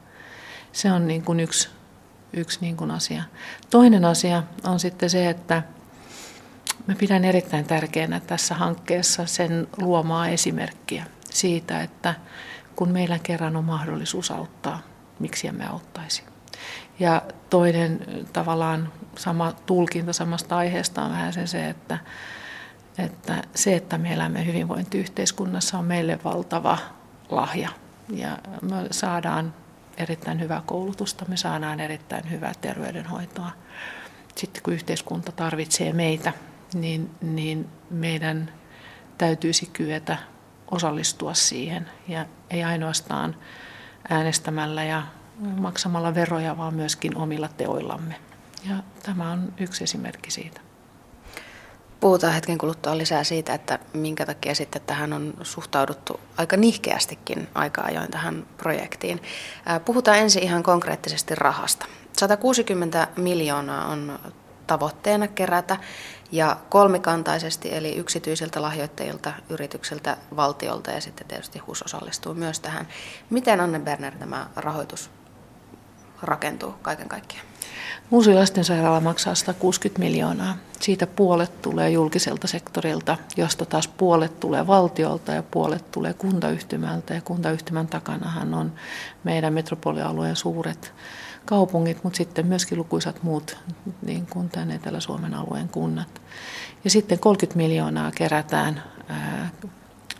Se 0.71 0.91
on 0.91 1.07
niin 1.07 1.23
kuin 1.23 1.39
yksi, 1.39 1.69
yksi 2.33 2.57
niin 2.61 2.77
kuin 2.77 2.91
asia. 2.91 3.23
Toinen 3.69 4.05
asia 4.05 4.43
on 4.63 4.79
sitten 4.79 5.09
se, 5.09 5.29
että 5.29 5.63
Mä 6.89 6.95
pidän 6.95 7.25
erittäin 7.25 7.65
tärkeänä 7.65 8.19
tässä 8.19 8.55
hankkeessa 8.55 9.25
sen 9.25 9.67
luomaa 9.77 10.27
esimerkkiä 10.27 11.05
siitä, 11.29 11.81
että 11.81 12.15
kun 12.75 12.89
meillä 12.89 13.19
kerran 13.19 13.55
on 13.55 13.65
mahdollisuus 13.65 14.31
auttaa, 14.31 14.79
miksi 15.19 15.47
emme 15.47 15.67
auttaisi. 15.67 16.23
Ja 16.99 17.21
toinen 17.49 17.99
tavallaan 18.33 18.93
sama 19.17 19.51
tulkinta 19.65 20.13
samasta 20.13 20.57
aiheesta 20.57 21.03
on 21.03 21.11
vähän 21.11 21.47
se, 21.47 21.69
että, 21.69 21.97
että 22.99 23.43
se, 23.55 23.75
että 23.75 23.97
me 23.97 24.13
elämme 24.13 24.45
hyvinvointiyhteiskunnassa 24.45 25.77
on 25.77 25.85
meille 25.85 26.19
valtava 26.23 26.77
lahja. 27.29 27.69
Ja 28.09 28.37
me 28.61 28.75
saadaan 28.91 29.53
erittäin 29.97 30.39
hyvää 30.39 30.61
koulutusta, 30.65 31.25
me 31.27 31.37
saadaan 31.37 31.79
erittäin 31.79 32.31
hyvää 32.31 32.53
terveydenhoitoa. 32.61 33.51
Sitten 34.35 34.63
kun 34.63 34.73
yhteiskunta 34.73 35.31
tarvitsee 35.31 35.93
meitä, 35.93 36.33
niin, 36.73 37.11
niin 37.21 37.67
meidän 37.89 38.51
täytyisi 39.17 39.65
kyetä 39.73 40.17
osallistua 40.71 41.33
siihen. 41.33 41.89
Ja 42.07 42.25
ei 42.49 42.63
ainoastaan 42.63 43.35
äänestämällä 44.09 44.83
ja 44.83 45.03
maksamalla 45.59 46.15
veroja, 46.15 46.57
vaan 46.57 46.73
myöskin 46.73 47.17
omilla 47.17 47.47
teoillamme. 47.47 48.15
Ja 48.69 48.75
tämä 49.03 49.31
on 49.31 49.53
yksi 49.57 49.83
esimerkki 49.83 50.31
siitä. 50.31 50.61
Puhutaan 51.99 52.33
hetken 52.33 52.57
kuluttua 52.57 52.97
lisää 52.97 53.23
siitä, 53.23 53.53
että 53.53 53.79
minkä 53.93 54.25
takia 54.25 54.55
sitten 54.55 54.81
tähän 54.81 55.13
on 55.13 55.33
suhtauduttu 55.41 56.19
aika 56.37 56.57
nihkeästikin 56.57 57.47
aika 57.55 57.81
ajoin 57.81 58.11
tähän 58.11 58.45
projektiin. 58.57 59.21
Puhutaan 59.85 60.17
ensin 60.17 60.43
ihan 60.43 60.63
konkreettisesti 60.63 61.35
rahasta. 61.35 61.85
160 62.17 63.07
miljoonaa 63.15 63.87
on 63.87 64.19
tavoitteena 64.67 65.27
kerätä 65.27 65.77
ja 66.31 66.57
kolmikantaisesti, 66.69 67.75
eli 67.75 67.95
yksityisiltä 67.95 68.61
lahjoittajilta, 68.61 69.33
yrityksiltä, 69.49 70.17
valtiolta 70.35 70.91
ja 70.91 71.01
sitten 71.01 71.27
tietysti 71.27 71.59
HUS 71.59 71.81
osallistuu 71.81 72.33
myös 72.33 72.59
tähän. 72.59 72.87
Miten 73.29 73.61
Anne 73.61 73.79
Berner 73.79 74.15
tämä 74.15 74.47
rahoitus 74.55 75.09
rakentuu 76.21 76.71
kaiken 76.81 77.09
kaikkiaan? 77.09 77.45
Uusi 78.11 78.33
lastensairaala 78.33 78.99
maksaa 79.01 79.35
160 79.35 79.99
miljoonaa. 79.99 80.55
Siitä 80.79 81.07
puolet 81.07 81.61
tulee 81.61 81.89
julkiselta 81.89 82.47
sektorilta, 82.47 83.17
josta 83.37 83.65
taas 83.65 83.87
puolet 83.87 84.39
tulee 84.39 84.67
valtiolta 84.67 85.31
ja 85.31 85.43
puolet 85.43 85.91
tulee 85.91 86.13
kuntayhtymältä. 86.13 87.13
Ja 87.13 87.21
kuntayhtymän 87.21 87.87
takanahan 87.87 88.53
on 88.53 88.73
meidän 89.23 89.53
metropolialueen 89.53 90.35
suuret 90.35 90.93
kaupungit, 91.45 92.03
mutta 92.03 92.17
sitten 92.17 92.47
myöskin 92.47 92.77
lukuisat 92.77 93.23
muut 93.23 93.57
niin 94.05 94.25
kuin 94.25 94.49
tämän 94.49 94.71
Etelä-Suomen 94.71 95.33
alueen 95.33 95.69
kunnat. 95.69 96.21
Ja 96.83 96.89
sitten 96.89 97.19
30 97.19 97.57
miljoonaa 97.57 98.11
kerätään 98.11 98.83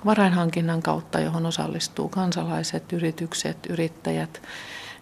varainhankinnan 0.05 0.81
kautta, 0.81 1.19
johon 1.19 1.46
osallistuu 1.46 2.10
kansalaiset, 2.10 2.93
yritykset, 2.93 3.58
yrittäjät, 3.69 4.41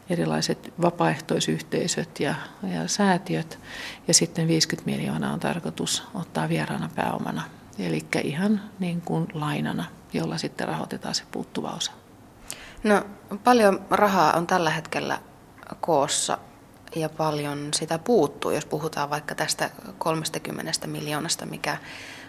erilaiset 0.09 0.73
vapaaehtoisyhteisöt 0.81 2.19
ja, 2.19 2.35
ja 2.63 2.87
säätiöt. 2.87 3.59
Ja 4.07 4.13
sitten 4.13 4.47
50 4.47 4.91
miljoonaa 4.91 5.33
on 5.33 5.39
tarkoitus 5.39 6.03
ottaa 6.13 6.49
vieraana 6.49 6.89
pääomana, 6.95 7.43
eli 7.79 8.05
ihan 8.23 8.61
niin 8.79 9.01
kuin 9.01 9.27
lainana, 9.33 9.85
jolla 10.13 10.37
sitten 10.37 10.67
rahoitetaan 10.67 11.15
se 11.15 11.23
puuttuva 11.31 11.69
osa. 11.69 11.91
No, 12.83 13.03
paljon 13.43 13.85
rahaa 13.89 14.33
on 14.33 14.47
tällä 14.47 14.69
hetkellä 14.69 15.19
koossa 15.81 16.37
ja 16.95 17.09
paljon 17.09 17.73
sitä 17.73 17.99
puuttuu, 17.99 18.51
jos 18.51 18.65
puhutaan 18.65 19.09
vaikka 19.09 19.35
tästä 19.35 19.69
30 19.97 20.87
miljoonasta, 20.87 21.45
mikä 21.45 21.77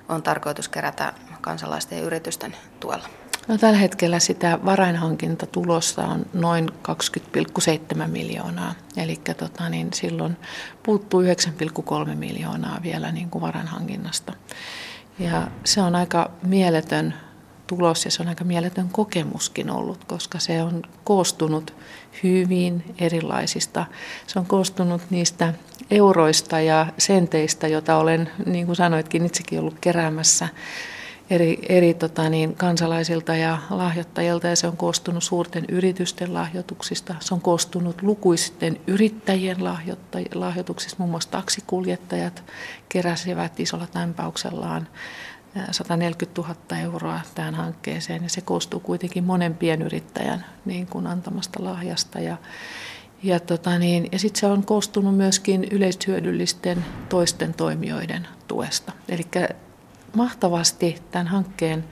on 0.09 0.23
tarkoitus 0.23 0.69
kerätä 0.69 1.13
kansalaisten 1.41 1.99
ja 1.99 2.05
yritysten 2.05 2.57
tuella? 2.81 3.09
No, 3.49 3.59
tällä 3.59 3.79
hetkellä 3.79 4.19
sitä 4.19 4.59
varainhankintatulosta 4.65 6.07
on 6.07 6.27
noin 6.33 6.69
20,7 8.01 8.07
miljoonaa. 8.07 8.75
Eli 8.97 9.21
tota, 9.39 9.69
niin 9.69 9.93
silloin 9.95 10.37
puuttuu 10.83 11.23
9,3 11.23 12.15
miljoonaa 12.15 12.81
vielä 12.83 13.13
niin 13.13 13.31
kuin 13.31 13.43
varainhankinnasta. 13.43 14.33
Ja 15.19 15.49
se 15.65 15.83
on 15.83 15.95
aika 15.95 16.31
mieletön 16.43 17.15
tulos 17.67 18.05
ja 18.05 18.11
se 18.11 18.23
on 18.23 18.29
aika 18.29 18.45
mieletön 18.45 18.89
kokemuskin 18.89 19.71
ollut, 19.71 20.05
koska 20.05 20.39
se 20.39 20.63
on 20.63 20.83
koostunut 21.05 21.75
hyvin 22.23 22.95
erilaisista. 22.99 23.87
Se 24.27 24.39
on 24.39 24.47
koostunut 24.47 25.03
niistä 25.11 25.55
euroista 25.91 26.61
ja 26.61 26.87
senteistä, 26.99 27.69
joita 27.69 27.97
olen, 27.97 28.31
niin 28.47 28.67
kuin 28.67 28.77
sanoitkin, 28.77 29.27
itsekin 29.27 29.61
ollut 29.61 29.79
keräämässä 29.81 30.49
eri, 31.31 31.59
eri 31.69 31.95
tota 31.95 32.29
niin, 32.29 32.55
kansalaisilta 32.55 33.37
ja 33.37 33.59
lahjoittajilta 33.71 34.49
ja 34.49 34.57
se 34.57 34.67
on 34.67 34.77
koostunut 34.77 35.23
suurten 35.23 35.65
yritysten 35.69 36.35
lahjoituksista. 36.35 37.15
Se 37.21 37.35
on 37.35 37.41
koostunut 37.41 38.03
lukuisten 38.03 38.81
yrittäjien 38.87 39.57
lahjoituksista, 40.35 40.97
muun 40.99 41.11
muassa 41.11 41.31
taksikuljettajat 41.31 42.45
keräsivät 42.89 43.61
isolla 43.61 43.87
tämpäyksellaan 43.87 44.89
140 45.71 46.43
000 46.43 46.83
euroa 46.83 47.21
tähän 47.35 47.55
hankkeeseen 47.55 48.23
ja 48.23 48.29
se 48.29 48.41
koostuu 48.41 48.81
kuitenkin 48.81 49.25
monen 49.25 49.55
pienyrittäjän 49.55 50.45
niin 50.65 50.87
kuin 50.87 51.07
antamasta 51.07 51.65
lahjasta 51.65 52.21
ja, 52.21 52.37
ja, 53.23 53.41
tota 53.41 53.79
niin, 53.79 54.09
ja 54.13 54.19
sitten 54.19 54.41
se 54.41 54.47
on 54.47 54.67
koostunut 54.67 55.17
myöskin 55.17 55.67
yleishyödyllisten 55.71 56.85
toisten 57.09 57.55
toimijoiden 57.55 58.29
tuesta. 58.49 58.93
Eli 59.09 59.27
mahtavasti 60.17 61.03
tämän 61.11 61.27
hankkeen 61.27 61.85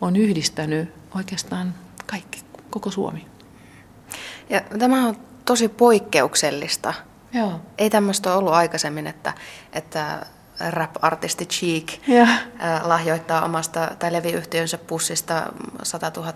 on 0.00 0.16
yhdistänyt 0.16 0.88
oikeastaan 1.14 1.74
kaikki, 2.06 2.40
koko 2.70 2.90
Suomi. 2.90 3.26
Ja 4.50 4.60
tämä 4.78 5.06
on 5.06 5.16
tosi 5.44 5.68
poikkeuksellista. 5.68 6.94
Joo. 7.32 7.60
Ei 7.78 7.90
tämmöistä 7.90 8.34
ollut 8.34 8.52
aikaisemmin, 8.52 9.06
että, 9.06 9.32
että 9.72 10.26
rap-artisti 10.70 11.46
Cheek 11.46 12.08
ja. 12.08 12.26
lahjoittaa 12.82 13.44
omasta 13.44 13.90
tai 13.98 14.12
levyyhtiönsä 14.12 14.78
pussista 14.78 15.52
100 15.82 16.12
000 16.16 16.34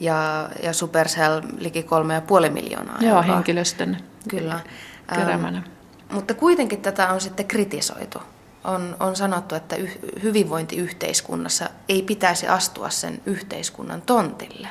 ja, 0.00 0.48
ja 0.62 0.72
Supercell 0.72 1.40
liki 1.58 1.86
3,5 2.44 2.50
miljoonaa 2.50 2.96
Joo, 3.00 3.08
euroa. 3.08 3.34
henkilöstön 3.34 3.96
Kyllä. 4.28 4.60
keräämänä. 5.14 5.58
Ähm, 5.58 5.66
mutta 6.10 6.34
kuitenkin 6.34 6.82
tätä 6.82 7.12
on 7.12 7.20
sitten 7.20 7.46
kritisoitu. 7.46 8.22
On, 8.64 8.96
on 9.00 9.16
sanottu, 9.16 9.54
että 9.54 9.76
yh, 9.76 9.98
hyvinvointiyhteiskunnassa 10.22 11.70
ei 11.88 12.02
pitäisi 12.02 12.48
astua 12.48 12.90
sen 12.90 13.20
yhteiskunnan 13.26 14.02
tontille, 14.02 14.68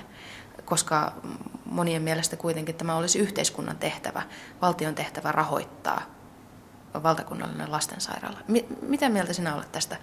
koska 0.65 1.13
monien 1.65 2.01
mielestä 2.01 2.35
kuitenkin 2.35 2.75
tämä 2.75 2.95
olisi 2.95 3.19
yhteiskunnan 3.19 3.77
tehtävä, 3.77 4.21
valtion 4.61 4.95
tehtävä 4.95 5.31
rahoittaa 5.31 6.01
valtakunnallinen 7.03 7.71
lastensairaala. 7.71 8.37
Mitä 8.81 9.09
mieltä 9.09 9.33
sinä 9.33 9.55
olet 9.55 9.71
tästä 9.71 9.97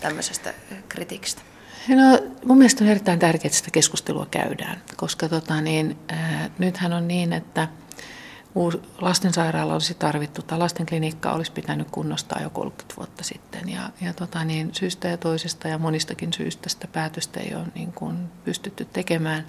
tämmöisestä 0.00 0.54
kritiikistä? 0.88 1.42
No, 1.88 2.18
mun 2.44 2.58
mielestä 2.58 2.84
on 2.84 2.90
erittäin 2.90 3.18
tärkeää, 3.18 3.46
että 3.46 3.58
sitä 3.58 3.70
keskustelua 3.70 4.26
käydään, 4.30 4.82
koska 4.96 5.28
tota, 5.28 5.60
niin, 5.60 5.98
äh, 6.12 6.50
nythän 6.58 6.92
on 6.92 7.08
niin, 7.08 7.32
että 7.32 7.68
uusi 8.54 8.82
lastensairaala 9.00 9.72
olisi 9.72 9.94
tarvittu, 9.94 10.42
tai 10.42 10.58
lastenklinikka 10.58 11.32
olisi 11.32 11.52
pitänyt 11.52 11.90
kunnostaa 11.90 12.42
jo 12.42 12.50
30 12.50 12.96
vuotta 12.96 13.24
sitten. 13.24 13.68
Ja, 13.68 13.90
ja 14.00 14.12
tota, 14.12 14.44
niin, 14.44 14.74
syystä 14.74 15.08
ja 15.08 15.16
toisesta 15.16 15.68
ja 15.68 15.78
monistakin 15.78 16.32
syistä 16.32 16.68
sitä 16.68 16.86
päätöstä 16.86 17.40
ei 17.40 17.54
ole 17.54 17.66
niin 17.74 17.92
kuin, 17.92 18.16
pystytty 18.44 18.84
tekemään. 18.84 19.46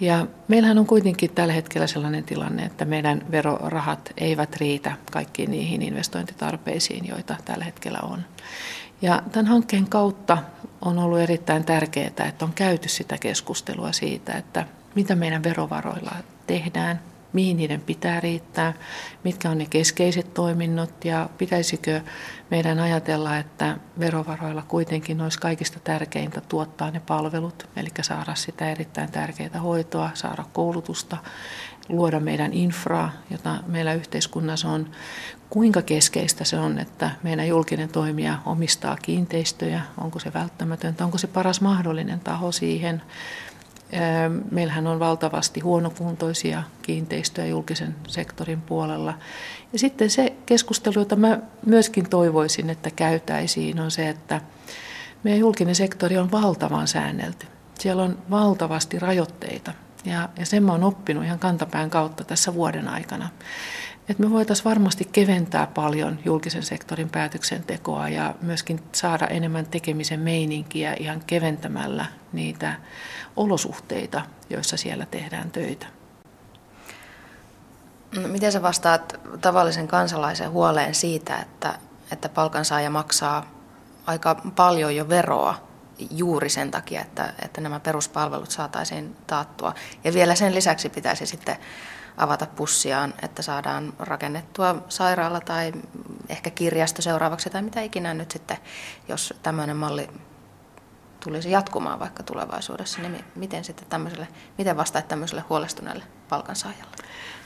Ja 0.00 0.26
meillähän 0.48 0.78
on 0.78 0.86
kuitenkin 0.86 1.30
tällä 1.30 1.52
hetkellä 1.52 1.86
sellainen 1.86 2.24
tilanne, 2.24 2.62
että 2.62 2.84
meidän 2.84 3.26
verorahat 3.30 4.12
eivät 4.16 4.56
riitä 4.56 4.92
kaikkiin 5.12 5.50
niihin 5.50 5.82
investointitarpeisiin, 5.82 7.08
joita 7.08 7.36
tällä 7.44 7.64
hetkellä 7.64 7.98
on. 8.02 8.24
Ja 9.02 9.22
tämän 9.32 9.46
hankkeen 9.46 9.88
kautta 9.88 10.38
on 10.80 10.98
ollut 10.98 11.18
erittäin 11.18 11.64
tärkeää, 11.64 12.06
että 12.06 12.44
on 12.44 12.52
käyty 12.52 12.88
sitä 12.88 13.18
keskustelua 13.18 13.92
siitä, 13.92 14.32
että 14.32 14.66
mitä 14.94 15.16
meidän 15.16 15.42
verovaroilla 15.42 16.12
tehdään, 16.46 17.00
mihin 17.32 17.56
niiden 17.56 17.80
pitää 17.80 18.20
riittää, 18.20 18.72
mitkä 19.24 19.50
on 19.50 19.58
ne 19.58 19.66
keskeiset 19.70 20.34
toiminnot 20.34 21.04
ja 21.04 21.28
pitäisikö 21.38 22.00
meidän 22.50 22.78
ajatella, 22.78 23.36
että 23.36 23.76
verovaroilla 23.98 24.62
kuitenkin 24.62 25.20
olisi 25.20 25.38
kaikista 25.38 25.80
tärkeintä 25.80 26.40
tuottaa 26.40 26.90
ne 26.90 27.00
palvelut, 27.00 27.68
eli 27.76 27.88
saada 28.00 28.34
sitä 28.34 28.70
erittäin 28.70 29.12
tärkeää 29.12 29.60
hoitoa, 29.62 30.10
saada 30.14 30.44
koulutusta, 30.52 31.16
luoda 31.88 32.20
meidän 32.20 32.52
infraa, 32.52 33.12
jota 33.30 33.56
meillä 33.66 33.94
yhteiskunnassa 33.94 34.68
on. 34.68 34.90
Kuinka 35.50 35.82
keskeistä 35.82 36.44
se 36.44 36.58
on, 36.58 36.78
että 36.78 37.10
meidän 37.22 37.48
julkinen 37.48 37.88
toimija 37.88 38.38
omistaa 38.46 38.96
kiinteistöjä, 39.02 39.80
onko 39.98 40.18
se 40.18 40.32
välttämätöntä, 40.32 41.04
onko 41.04 41.18
se 41.18 41.26
paras 41.26 41.60
mahdollinen 41.60 42.20
taho 42.20 42.52
siihen, 42.52 43.02
Meillähän 44.50 44.86
on 44.86 44.98
valtavasti 44.98 45.60
huonokuntoisia 45.60 46.62
kiinteistöjä 46.82 47.46
julkisen 47.46 47.94
sektorin 48.08 48.60
puolella. 48.60 49.14
Ja 49.72 49.78
sitten 49.78 50.10
se 50.10 50.32
keskustelu, 50.46 50.94
jota 50.98 51.16
mä 51.16 51.38
myöskin 51.66 52.10
toivoisin, 52.10 52.70
että 52.70 52.90
käytäisiin, 52.90 53.80
on 53.80 53.90
se, 53.90 54.08
että 54.08 54.40
meidän 55.22 55.40
julkinen 55.40 55.74
sektori 55.74 56.18
on 56.18 56.30
valtavan 56.30 56.88
säännelty. 56.88 57.46
Siellä 57.78 58.02
on 58.02 58.18
valtavasti 58.30 58.98
rajoitteita 58.98 59.72
ja, 60.04 60.28
ja 60.38 60.46
sen 60.46 60.62
mä 60.62 60.72
oon 60.72 60.84
oppinut 60.84 61.24
ihan 61.24 61.38
kantapään 61.38 61.90
kautta 61.90 62.24
tässä 62.24 62.54
vuoden 62.54 62.88
aikana. 62.88 63.28
Että 64.08 64.22
me 64.22 64.30
voitaisiin 64.30 64.64
varmasti 64.64 65.04
keventää 65.12 65.66
paljon 65.66 66.18
julkisen 66.24 66.62
sektorin 66.62 67.10
päätöksentekoa 67.10 68.08
ja 68.08 68.34
myöskin 68.42 68.80
saada 68.92 69.26
enemmän 69.26 69.66
tekemisen 69.66 70.20
meininkiä 70.20 70.96
ihan 71.00 71.22
keventämällä 71.26 72.06
niitä 72.32 72.74
olosuhteita, 73.36 74.22
joissa 74.50 74.76
siellä 74.76 75.06
tehdään 75.06 75.50
töitä. 75.50 75.86
No, 78.16 78.28
miten 78.28 78.52
sä 78.52 78.62
vastaat 78.62 79.20
tavallisen 79.40 79.88
kansalaisen 79.88 80.50
huoleen 80.50 80.94
siitä, 80.94 81.38
että, 81.38 81.78
että 82.12 82.28
palkansaaja 82.28 82.90
maksaa 82.90 83.50
aika 84.06 84.34
paljon 84.56 84.96
jo 84.96 85.08
veroa 85.08 85.54
juuri 86.10 86.48
sen 86.48 86.70
takia, 86.70 87.00
että, 87.00 87.34
että 87.44 87.60
nämä 87.60 87.80
peruspalvelut 87.80 88.50
saataisiin 88.50 89.16
taattua. 89.26 89.74
Ja 90.04 90.12
vielä 90.12 90.34
sen 90.34 90.54
lisäksi 90.54 90.88
pitäisi 90.88 91.26
sitten 91.26 91.56
avata 92.16 92.46
pussiaan, 92.46 93.14
että 93.22 93.42
saadaan 93.42 93.92
rakennettua 93.98 94.84
sairaala 94.88 95.40
tai 95.40 95.72
ehkä 96.28 96.50
kirjasto 96.50 97.02
seuraavaksi 97.02 97.50
tai 97.50 97.62
mitä 97.62 97.80
ikinä 97.80 98.14
nyt 98.14 98.30
sitten, 98.30 98.56
jos 99.08 99.34
tämmöinen 99.42 99.76
malli 99.76 100.08
tulisi 101.24 101.50
jatkumaan 101.50 102.00
vaikka 102.00 102.22
tulevaisuudessa, 102.22 103.02
niin 103.02 103.24
miten 103.34 103.64
sitten 103.64 103.86
tämmöiselle, 103.88 104.28
miten 104.58 104.76
vastaat 104.76 105.08
tämmöiselle 105.08 105.44
huolestuneelle 105.48 106.04
palkansaajalle? 106.28 106.96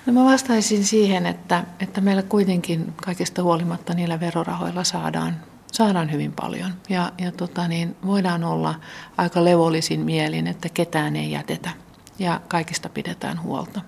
No 0.07 0.13
mä 0.13 0.25
vastaisin 0.25 0.85
siihen, 0.85 1.27
että, 1.27 1.65
että 1.81 2.01
meillä 2.01 2.23
kuitenkin 2.23 2.95
kaikesta 3.05 3.43
huolimatta 3.43 3.95
niillä 3.95 4.21
verorahoilla 4.21 4.85
saadaan 4.85 5.37
saadaan 5.73 6.13
hyvin 6.13 6.33
paljon. 6.33 6.71
Ja, 6.89 7.13
ja 7.19 7.33
tota 7.33 7.69
niin, 7.69 7.97
voidaan 8.07 8.45
olla 8.45 8.75
aika 9.17 9.45
levollisin 9.45 10.01
mielin, 10.01 10.47
että 10.47 10.69
ketään 10.69 11.17
ei 11.17 11.31
jätetä 11.31 11.71
ja 12.19 12.41
kaikista 12.49 12.89
pidetään 12.89 13.43
huolta. 13.43 13.81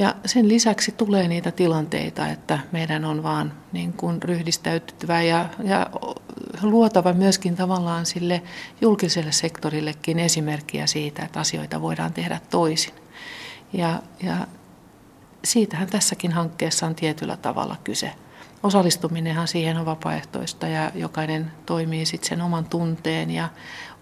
Ja 0.00 0.14
sen 0.26 0.48
lisäksi 0.48 0.92
tulee 0.92 1.28
niitä 1.28 1.50
tilanteita, 1.50 2.28
että 2.28 2.58
meidän 2.72 3.04
on 3.04 3.22
vaan 3.22 3.52
niin 3.72 3.92
kuin 3.92 4.22
ryhdistäytyvä 4.22 5.22
ja, 5.22 5.48
ja 5.64 5.90
luotava 6.62 7.12
myöskin 7.12 7.56
tavallaan 7.56 8.06
sille 8.06 8.42
julkiselle 8.80 9.32
sektorillekin 9.32 10.18
esimerkkiä 10.18 10.86
siitä, 10.86 11.22
että 11.24 11.40
asioita 11.40 11.80
voidaan 11.80 12.12
tehdä 12.12 12.40
toisin. 12.50 12.94
Ja, 13.72 14.02
ja 14.22 14.46
siitähän 15.44 15.88
tässäkin 15.88 16.32
hankkeessa 16.32 16.86
on 16.86 16.94
tietyllä 16.94 17.36
tavalla 17.36 17.76
kyse 17.84 18.12
osallistuminenhan 18.62 19.48
siihen 19.48 19.78
on 19.78 19.86
vapaaehtoista 19.86 20.66
ja 20.66 20.90
jokainen 20.94 21.52
toimii 21.66 22.06
sitten 22.06 22.28
sen 22.28 22.42
oman 22.42 22.64
tunteen 22.64 23.30
ja 23.30 23.48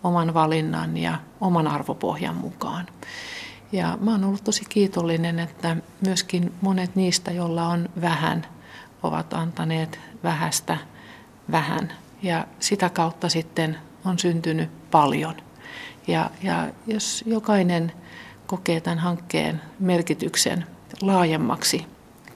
oman 0.02 0.34
valinnan 0.34 0.96
ja 0.96 1.18
oman 1.40 1.68
arvopohjan 1.68 2.36
mukaan. 2.36 2.86
Ja 3.72 3.98
mä 4.00 4.10
oon 4.10 4.24
ollut 4.24 4.44
tosi 4.44 4.64
kiitollinen, 4.68 5.38
että 5.38 5.76
myöskin 6.06 6.52
monet 6.60 6.96
niistä, 6.96 7.30
joilla 7.30 7.68
on 7.68 7.88
vähän, 8.00 8.46
ovat 9.02 9.32
antaneet 9.32 10.00
vähästä 10.24 10.76
vähän. 11.50 11.92
Ja 12.22 12.46
sitä 12.60 12.88
kautta 12.88 13.28
sitten 13.28 13.78
on 14.04 14.18
syntynyt 14.18 14.90
paljon. 14.90 15.34
Ja, 16.06 16.30
ja 16.42 16.68
jos 16.86 17.24
jokainen 17.26 17.92
kokee 18.46 18.80
tämän 18.80 18.98
hankkeen 18.98 19.60
merkityksen 19.78 20.66
laajemmaksi 21.02 21.86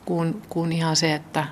kuin, 0.04 0.42
kuin 0.48 0.72
ihan 0.72 0.96
se, 0.96 1.14
että 1.14 1.44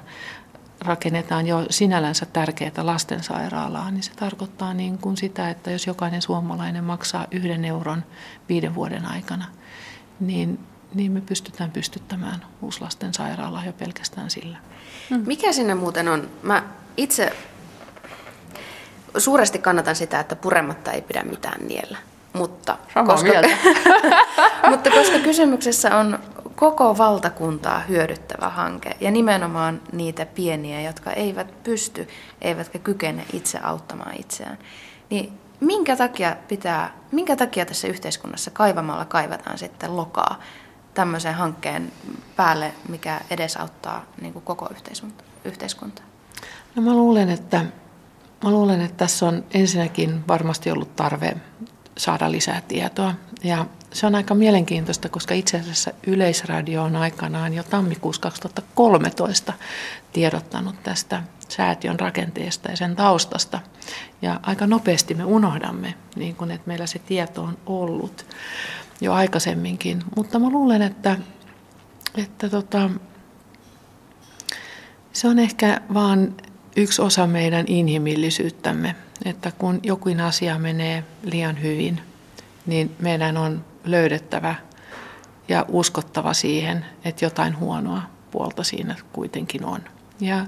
rakennetaan 0.81 1.47
jo 1.47 1.66
sinällänsä 1.71 2.27
tärkeää 2.27 2.73
lastensairaalaa, 2.83 3.90
niin 3.90 4.03
se 4.03 4.12
tarkoittaa 4.16 4.75
niin 4.75 4.99
kuin 4.99 5.16
sitä, 5.16 5.51
että 5.51 5.71
jos 5.71 5.87
jokainen 5.87 6.23
suomalainen 6.23 6.85
maksaa 6.85 7.27
yhden 7.31 7.64
euron 7.64 8.05
viiden 8.49 8.75
vuoden 8.75 9.07
aikana, 9.07 9.45
niin, 10.21 10.59
niin 10.95 11.12
me 11.12 11.21
pystytään 11.21 11.71
pystyttämään 11.71 12.45
uusi 12.62 12.81
lastensairaala 12.81 13.64
jo 13.64 13.73
pelkästään 13.73 14.31
sillä. 14.31 14.59
Hmm. 15.11 15.23
Mikä 15.27 15.53
sinne 15.53 15.75
muuten 15.75 16.09
on? 16.09 16.31
Mä 16.43 16.62
itse 16.97 17.33
suuresti 19.16 19.59
kannatan 19.59 19.97
sitä, 19.97 20.21
että 20.21 20.37
purematta 20.37 20.93
ei 20.93 21.03
pidä 21.03 21.23
mitään 21.23 21.66
niellä. 21.66 21.99
Mutta 22.33 22.79
koska, 23.07 23.29
mutta 24.71 24.90
koska 24.90 25.19
kysymyksessä 25.19 25.97
on 25.97 26.19
koko 26.61 26.99
valtakuntaa 26.99 27.81
hyödyttävä 27.81 28.49
hanke 28.49 28.96
ja 29.01 29.11
nimenomaan 29.11 29.81
niitä 29.92 30.27
pieniä, 30.27 30.81
jotka 30.81 31.12
eivät 31.12 31.62
pysty, 31.62 32.09
eivätkä 32.40 32.79
kykene 32.79 33.25
itse 33.33 33.59
auttamaan 33.62 34.20
itseään. 34.20 34.59
Niin 35.11 35.33
minkä 35.61 35.96
takia, 35.96 36.37
pitää, 36.49 36.94
minkä 37.12 37.37
takia 37.37 37.66
tässä 37.66 37.88
yhteiskunnassa 37.88 38.51
kaivamalla 38.51 39.05
kaivataan 39.05 39.59
sitten 39.59 39.96
lokaa 39.96 40.40
tämmöisen 40.94 41.35
hankkeen 41.35 41.92
päälle, 42.37 42.73
mikä 42.88 43.20
edesauttaa 43.31 44.05
niin 44.20 44.33
kuin 44.33 44.44
koko 44.44 44.68
yhteiskuntaa? 45.44 46.07
No 46.75 46.83
mä 46.83 46.92
luulen, 46.92 47.31
että, 47.31 47.64
mä 48.44 48.51
luulen, 48.51 48.81
että 48.81 48.96
tässä 48.96 49.27
on 49.27 49.44
ensinnäkin 49.55 50.25
varmasti 50.29 50.70
ollut 50.70 50.96
tarve 50.96 51.37
saada 51.99 52.31
lisää 52.31 52.62
tietoa. 52.68 53.14
Ja 53.44 53.66
se 53.92 54.07
on 54.07 54.14
aika 54.14 54.35
mielenkiintoista, 54.35 55.09
koska 55.09 55.35
itse 55.35 55.61
asiassa 55.61 55.90
Yleisradio 56.07 56.83
on 56.83 56.96
aikanaan 56.96 57.55
jo 57.55 57.62
tammikuussa 57.62 58.22
2013 58.22 59.53
tiedottanut 60.12 60.83
tästä 60.83 61.22
säätiön 61.48 62.00
rakenteesta 62.00 62.70
ja 62.70 62.76
sen 62.76 62.96
taustasta. 62.96 63.61
Ja 64.22 64.40
aika 64.42 64.66
nopeasti 64.66 65.14
me 65.14 65.24
unohdamme, 65.24 65.94
niin 66.16 66.37
kun, 66.37 66.50
että 66.50 66.68
meillä 66.68 66.87
se 66.87 66.98
tieto 66.98 67.42
on 67.42 67.59
ollut 67.66 68.26
jo 69.00 69.12
aikaisemminkin. 69.12 70.03
Mutta 70.16 70.38
mä 70.38 70.50
luulen, 70.50 70.83
että, 70.83 71.16
että 72.16 72.48
tota, 72.48 72.90
se 75.12 75.29
on 75.29 75.38
ehkä 75.38 75.81
vaan 75.94 76.35
yksi 76.76 77.03
osa 77.03 77.26
meidän 77.26 77.64
inhimillisyyttämme, 77.68 78.96
että 79.24 79.53
kun 79.59 79.81
jokin 79.83 80.20
asia 80.20 80.59
menee 80.59 81.05
liian 81.22 81.62
hyvin, 81.62 82.00
niin 82.66 82.96
meidän 82.98 83.37
on 83.37 83.64
löydettävä 83.85 84.55
ja 85.49 85.64
uskottava 85.69 86.35
siihen, 86.35 86.87
että 87.05 87.25
jotain 87.25 87.59
huonoa 87.59 88.03
puolta 88.31 88.64
siinä 88.64 88.97
kuitenkin 89.12 89.64
on. 89.64 89.81
Ja 90.21 90.47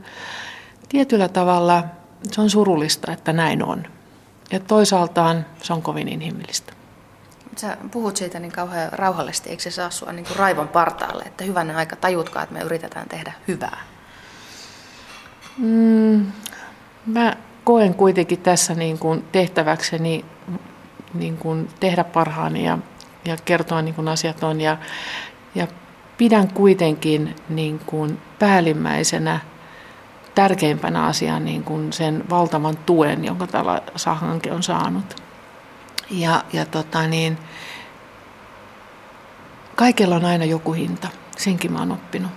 tietyllä 0.89 1.29
tavalla 1.29 1.85
se 2.31 2.41
on 2.41 2.51
surullista, 2.51 3.13
että 3.13 3.33
näin 3.33 3.65
on. 3.65 3.87
Ja 4.51 4.61
toisaaltaan 4.61 5.47
se 5.63 5.73
on 5.73 5.83
kovin 5.83 6.09
inhimillistä. 6.09 6.73
Sä 7.57 7.77
puhut 7.91 8.17
siitä 8.17 8.39
niin 8.39 8.53
kauhean 8.53 8.93
rauhallisesti, 8.93 9.51
eikö 9.51 9.63
se 9.63 9.71
saa 9.71 9.91
sua 9.91 10.13
niin 10.13 10.27
kuin 10.27 10.37
raivon 10.37 10.69
partaalle, 10.69 11.23
että 11.23 11.45
hyvänä 11.45 11.77
aika 11.77 11.97
tajutkaa, 11.97 12.43
että 12.43 12.55
me 12.55 12.61
yritetään 12.61 13.09
tehdä 13.09 13.33
hyvää? 13.49 13.79
Mm, 15.59 16.33
mä 17.07 17.37
koen 17.65 17.95
kuitenkin 17.95 18.39
tässä 18.39 18.75
niin 18.75 18.99
kuin 18.99 19.25
tehtäväkseni 19.33 20.25
niin 21.15 21.37
kuin 21.37 21.69
tehdä 21.81 22.05
parhaani 22.05 22.65
ja, 22.65 22.79
ja 23.25 23.37
kertoa 23.45 23.83
niin 23.83 23.95
kuin 23.95 24.09
asiat 24.09 24.43
on. 24.43 24.61
Ja, 24.61 24.77
ja 25.55 25.67
pidän 26.19 26.49
kuitenkin 26.49 27.37
niin 27.49 27.79
kuin 27.79 28.21
päällimmäisenä 28.39 29.41
tärkeimpänä 30.35 31.07
asiana 31.07 31.41
niin 31.41 31.65
kuin 31.65 31.93
sen 31.93 32.25
valtavan 32.31 32.77
tuen, 32.77 33.25
jonka 33.25 33.47
tällä 33.47 33.83
hanke 34.05 34.53
on 34.53 34.63
saanut. 34.63 35.23
Ja, 36.11 36.45
ja 36.53 36.67
tota 36.67 37.07
niin, 37.07 37.39
kaikella 39.77 40.17
on 40.17 40.25
aina 40.25 40.45
joku 40.45 40.73
hinta, 40.73 41.09
senkin 41.37 41.73
mä 41.73 41.79
oon 41.79 41.93
oppinut. 41.93 42.31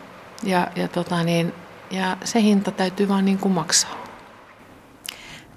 Ja, 0.44 0.68
ja, 0.76 0.88
tota 0.88 1.24
niin, 1.24 1.54
ja 1.92 2.18
se 2.24 2.42
hinta 2.42 2.72
täytyy 2.72 3.08
vaan 3.08 3.26
niin 3.26 3.38
kuin 3.38 3.54
maksaa. 3.54 3.96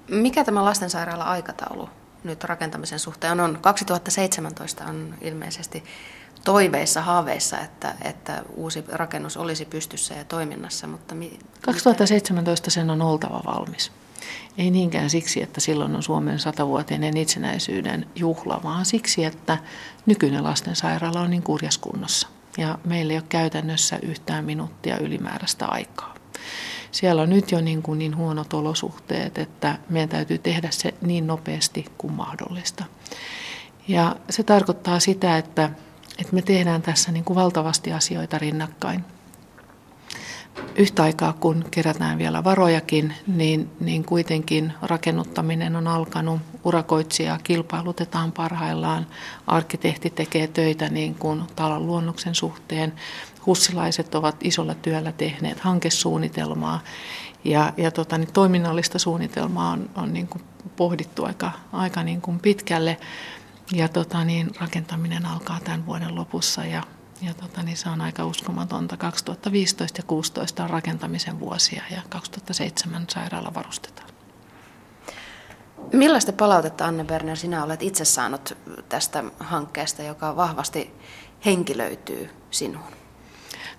Mikä 0.09 0.43
tämä 0.43 0.65
lastensairaala-aikataulu 0.65 1.89
nyt 2.23 2.43
rakentamisen 2.43 2.99
suhteen 2.99 3.39
on? 3.39 3.57
2017 3.61 4.85
on 4.85 5.15
ilmeisesti 5.21 5.83
toiveissa, 6.45 7.01
haaveissa, 7.01 7.59
että, 7.59 7.95
että 8.01 8.43
uusi 8.55 8.83
rakennus 8.87 9.37
olisi 9.37 9.65
pystyssä 9.65 10.13
ja 10.13 10.23
toiminnassa. 10.23 10.87
Mutta 10.87 11.15
mi- 11.15 11.39
2017 11.61 12.71
sen 12.71 12.89
on 12.89 13.01
oltava 13.01 13.41
valmis. 13.45 13.91
Ei 14.57 14.71
niinkään 14.71 15.09
siksi, 15.09 15.41
että 15.41 15.61
silloin 15.61 15.95
on 15.95 16.03
Suomen 16.03 16.39
satavuotinen 16.39 17.17
itsenäisyyden 17.17 18.05
juhla, 18.15 18.59
vaan 18.63 18.85
siksi, 18.85 19.25
että 19.25 19.57
nykyinen 20.05 20.43
lastensairaala 20.43 21.21
on 21.21 21.29
niin 21.29 21.43
kurjaskunnossa. 21.43 22.27
Ja 22.57 22.79
meillä 22.85 23.13
ei 23.13 23.17
ole 23.17 23.25
käytännössä 23.29 23.99
yhtään 24.01 24.45
minuuttia 24.45 24.97
ylimääräistä 24.97 25.65
aikaa 25.65 26.18
siellä 26.91 27.21
on 27.21 27.29
nyt 27.29 27.51
jo 27.51 27.61
niin, 27.61 27.81
kuin 27.81 27.99
niin 27.99 28.17
huonot 28.17 28.53
olosuhteet, 28.53 29.37
että 29.37 29.77
meidän 29.89 30.09
täytyy 30.09 30.37
tehdä 30.37 30.67
se 30.71 30.93
niin 31.01 31.27
nopeasti 31.27 31.85
kuin 31.97 32.13
mahdollista. 32.13 32.83
Ja 33.87 34.15
se 34.29 34.43
tarkoittaa 34.43 34.99
sitä, 34.99 35.37
että, 35.37 35.69
että 36.19 36.35
me 36.35 36.41
tehdään 36.41 36.81
tässä 36.81 37.11
niin 37.11 37.23
kuin 37.23 37.35
valtavasti 37.35 37.93
asioita 37.93 38.37
rinnakkain 38.37 39.03
yhtä 40.75 41.03
aikaa 41.03 41.33
kun 41.33 41.65
kerätään 41.71 42.17
vielä 42.17 42.43
varojakin, 42.43 43.13
niin, 43.27 43.69
niin 43.79 44.03
kuitenkin 44.03 44.73
rakennuttaminen 44.81 45.75
on 45.75 45.87
alkanut. 45.87 46.41
Urakoitsija 46.63 47.39
kilpailutetaan 47.43 48.31
parhaillaan. 48.31 49.07
Arkkitehti 49.47 50.09
tekee 50.09 50.47
töitä 50.47 50.89
niin 50.89 51.15
kuin 51.15 51.43
talon 51.55 51.87
luonnoksen 51.87 52.35
suhteen. 52.35 52.93
Hussilaiset 53.49 54.15
ovat 54.15 54.35
isolla 54.41 54.73
työllä 54.73 55.11
tehneet 55.11 55.59
hankesuunnitelmaa. 55.59 56.79
Ja, 57.43 57.73
ja 57.77 57.91
tota, 57.91 58.17
niin 58.17 58.33
toiminnallista 58.33 58.99
suunnitelmaa 58.99 59.71
on, 59.71 59.89
on 59.95 60.13
niin 60.13 60.27
kuin 60.27 60.43
pohdittu 60.75 61.25
aika, 61.25 61.51
aika 61.71 62.03
niin 62.03 62.21
kuin 62.21 62.39
pitkälle. 62.39 62.97
Ja 63.73 63.87
tota, 63.87 64.23
niin 64.23 64.51
rakentaminen 64.59 65.25
alkaa 65.25 65.59
tämän 65.63 65.85
vuoden 65.85 66.15
lopussa 66.15 66.65
ja 66.65 66.83
ja 67.21 67.33
tota, 67.33 67.63
niin 67.63 67.77
se 67.77 67.89
on 67.89 68.01
aika 68.01 68.25
uskomatonta. 68.25 68.97
2015 68.97 69.83
ja 69.83 70.03
2016 70.03 70.63
on 70.63 70.69
rakentamisen 70.69 71.39
vuosia 71.39 71.83
ja 71.91 72.01
2007 72.09 73.05
sairaala 73.09 73.53
varustetaan. 73.53 74.09
Millaista 75.93 76.33
palautetta, 76.33 76.85
Anne 76.85 77.03
Berner, 77.03 77.37
sinä 77.37 77.63
olet 77.63 77.83
itse 77.83 78.05
saanut 78.05 78.57
tästä 78.89 79.23
hankkeesta, 79.39 80.03
joka 80.03 80.35
vahvasti 80.35 80.93
henkilöityy 81.45 82.29
sinuun? 82.51 82.98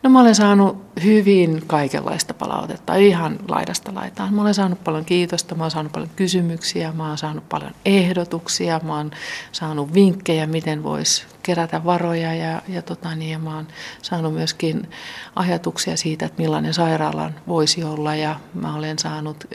No 0.03 0.11
mä 0.11 0.21
olen 0.21 0.35
saanut 0.35 0.83
hyvin 1.05 1.63
kaikenlaista 1.67 2.35
palautetta, 2.35 2.95
ihan 2.95 3.39
laidasta 3.49 3.95
laitaan. 3.95 4.35
Mä 4.35 4.43
olen 4.43 4.55
saanut 4.55 4.85
paljon 4.85 5.05
kiitosta, 5.05 5.55
mä 5.55 5.65
olen 5.65 5.71
saanut 5.71 5.93
paljon 5.93 6.11
kysymyksiä, 6.17 6.93
mä 6.93 7.07
olen 7.07 7.19
saanut 7.19 7.49
paljon 7.49 7.73
ehdotuksia, 7.85 8.81
mä 8.85 8.97
olen 8.97 9.11
saanut 9.53 9.95
vinkkejä, 9.95 10.47
miten 10.47 10.83
voisi 10.83 11.25
kerätä 11.43 11.85
varoja 11.85 12.35
ja, 12.35 12.63
ja, 12.69 12.83
tota 12.83 13.15
niin, 13.15 13.31
ja 13.31 13.39
mä 13.39 13.55
olen 13.55 13.67
saanut 14.03 14.35
myöskin 14.35 14.89
ajatuksia 15.37 15.97
siitä, 15.97 16.27
että 16.27 16.43
millainen 16.43 16.75
sairaalan 16.75 17.35
voisi 17.49 17.85
olla 17.85 18.15
ja 18.15 18.41
mä 18.55 18.75
olen 18.77 18.99
saanut 18.99 19.47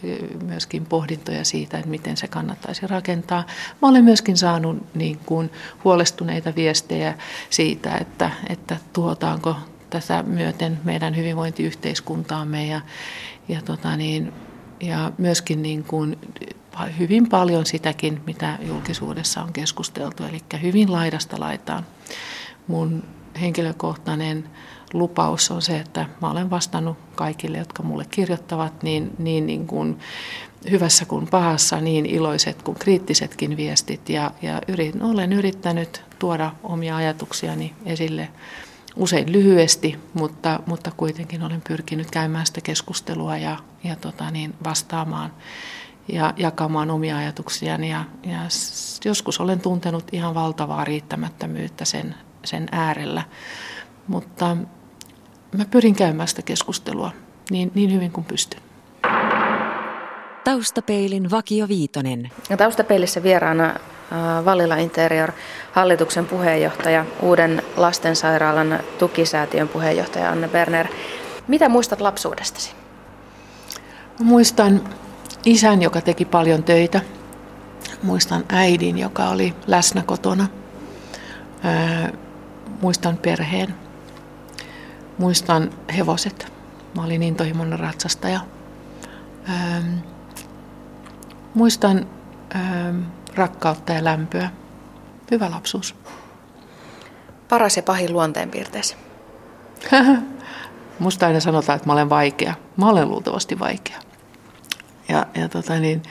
myöskin 0.44 0.86
pohdintoja 0.86 1.46
siitä, 1.46 1.78
että 1.78 1.90
miten 1.90 2.18
se 2.18 2.28
kannattaisi 2.28 2.88
rakentaa. 2.88 3.44
Mä 3.82 3.88
olen 3.88 4.04
myöskin 4.04 4.38
saanut 4.38 4.78
niin 4.96 5.20
kuin, 5.26 5.52
huolestuneita 5.84 6.56
viestejä 6.56 7.14
siitä, 7.50 7.98
että, 7.98 8.32
että 8.50 8.78
tuotaanko 8.94 9.56
tätä 10.02 10.24
myöten 10.24 10.80
meidän 10.84 11.16
hyvinvointiyhteiskuntaamme 11.16 12.68
ja, 12.68 12.82
ja, 13.48 13.62
tota 13.62 13.98
niin, 13.98 14.34
ja 14.82 15.12
myöskin 15.18 15.62
niin 15.62 15.84
kuin 15.84 16.18
hyvin 17.00 17.30
paljon 17.30 17.66
sitäkin, 17.66 18.22
mitä 18.26 18.58
julkisuudessa 18.62 19.42
on 19.42 19.54
keskusteltu, 19.54 20.24
eli 20.24 20.42
hyvin 20.62 20.92
laidasta 20.92 21.40
laitaan. 21.40 21.86
Mun 22.68 23.04
henkilökohtainen 23.42 24.50
lupaus 24.94 25.52
on 25.52 25.62
se, 25.62 25.78
että 25.78 26.06
mä 26.22 26.32
olen 26.32 26.50
vastannut 26.50 26.98
kaikille, 27.16 27.58
jotka 27.58 27.84
mulle 27.84 28.06
kirjoittavat, 28.12 28.84
niin, 28.84 29.12
niin, 29.18 29.46
niin 29.46 29.68
kuin 29.68 30.00
hyvässä 30.72 31.06
kuin 31.06 31.28
pahassa, 31.28 31.82
niin 31.82 32.06
iloiset 32.06 32.62
kuin 32.62 32.80
kriittisetkin 32.80 33.58
viestit. 33.58 34.10
Ja, 34.10 34.32
ja 34.42 34.62
yrit, 34.68 34.96
olen 35.02 35.34
yrittänyt 35.34 36.04
tuoda 36.20 36.52
omia 36.64 36.96
ajatuksiani 36.96 37.74
esille 37.86 38.30
usein 38.96 39.32
lyhyesti, 39.32 40.00
mutta, 40.14 40.60
mutta 40.66 40.92
kuitenkin 40.98 41.44
olen 41.44 41.62
pyrkinyt 41.68 42.12
käymään 42.12 42.46
sitä 42.46 42.62
keskustelua 42.62 43.38
ja, 43.38 43.58
ja 43.84 43.96
tota 43.96 44.32
niin, 44.32 44.54
vastaamaan 44.64 45.34
ja 46.08 46.34
jakamaan 46.38 46.92
omia 46.92 47.18
ajatuksiani. 47.18 47.90
Ja, 47.90 48.06
ja 48.24 48.40
joskus 49.06 49.40
olen 49.40 49.60
tuntenut 49.60 50.04
ihan 50.12 50.36
valtavaa 50.36 50.86
riittämättömyyttä 50.86 51.86
sen, 51.86 52.16
sen 52.44 52.68
äärellä, 52.72 53.24
mutta 54.08 54.58
mä 55.58 55.66
pyrin 55.72 55.96
käymään 55.96 56.28
sitä 56.28 56.42
keskustelua 56.42 57.12
niin, 57.50 57.72
niin 57.76 57.94
hyvin 57.94 58.12
kuin 58.12 58.26
pystyn. 58.26 58.62
Taustapeilin 60.44 61.32
Vakio 61.32 61.68
Viitonen. 61.68 62.30
Ja 62.50 62.58
taustapeilissä 62.58 63.24
vieraana 63.24 63.76
Valila 64.46 64.76
Interior 64.76 65.32
hallituksen 65.72 66.26
puheenjohtaja, 66.26 67.06
uuden 67.22 67.62
lastensairaalan 67.78 68.80
tukisäätiön 69.00 69.68
puheenjohtaja 69.68 70.30
Anne 70.30 70.48
Berner. 70.48 70.88
Mitä 71.48 71.70
muistat 71.70 72.02
lapsuudestasi? 72.02 72.72
Muistan 74.20 74.82
isän, 75.46 75.82
joka 75.82 76.02
teki 76.02 76.26
paljon 76.26 76.64
töitä. 76.64 77.02
Muistan 78.04 78.46
äidin, 78.50 78.98
joka 78.98 79.30
oli 79.30 79.54
läsnä 79.68 80.04
kotona. 80.06 80.48
Muistan 82.82 83.18
perheen. 83.18 83.76
Muistan 85.18 85.70
hevoset. 85.98 86.52
Mä 86.96 87.04
olin 87.04 87.24
intohimoinen 87.24 87.80
ratsastaja. 87.80 88.40
Muistan 91.54 92.08
rakkautta 93.36 93.94
ja 93.94 94.04
lämpöä. 94.04 94.50
Hyvä 95.32 95.52
lapsuus. 95.52 95.96
Paras 97.50 97.78
ja 97.78 97.84
pahin 97.84 98.14
luonteenpiirteesi? 98.14 98.96
Musta 101.00 101.28
aina 101.28 101.40
sanotaan, 101.40 101.76
että 101.76 101.90
mä 101.90 101.94
olen 101.94 102.10
vaikea. 102.10 102.54
Mä 102.78 102.90
olen 102.90 103.10
luultavasti 103.10 103.60
vaikea. 103.60 104.00
Ja, 105.10 105.26
ja 105.36 105.50
tota 105.50 105.80
niin, 105.80 106.04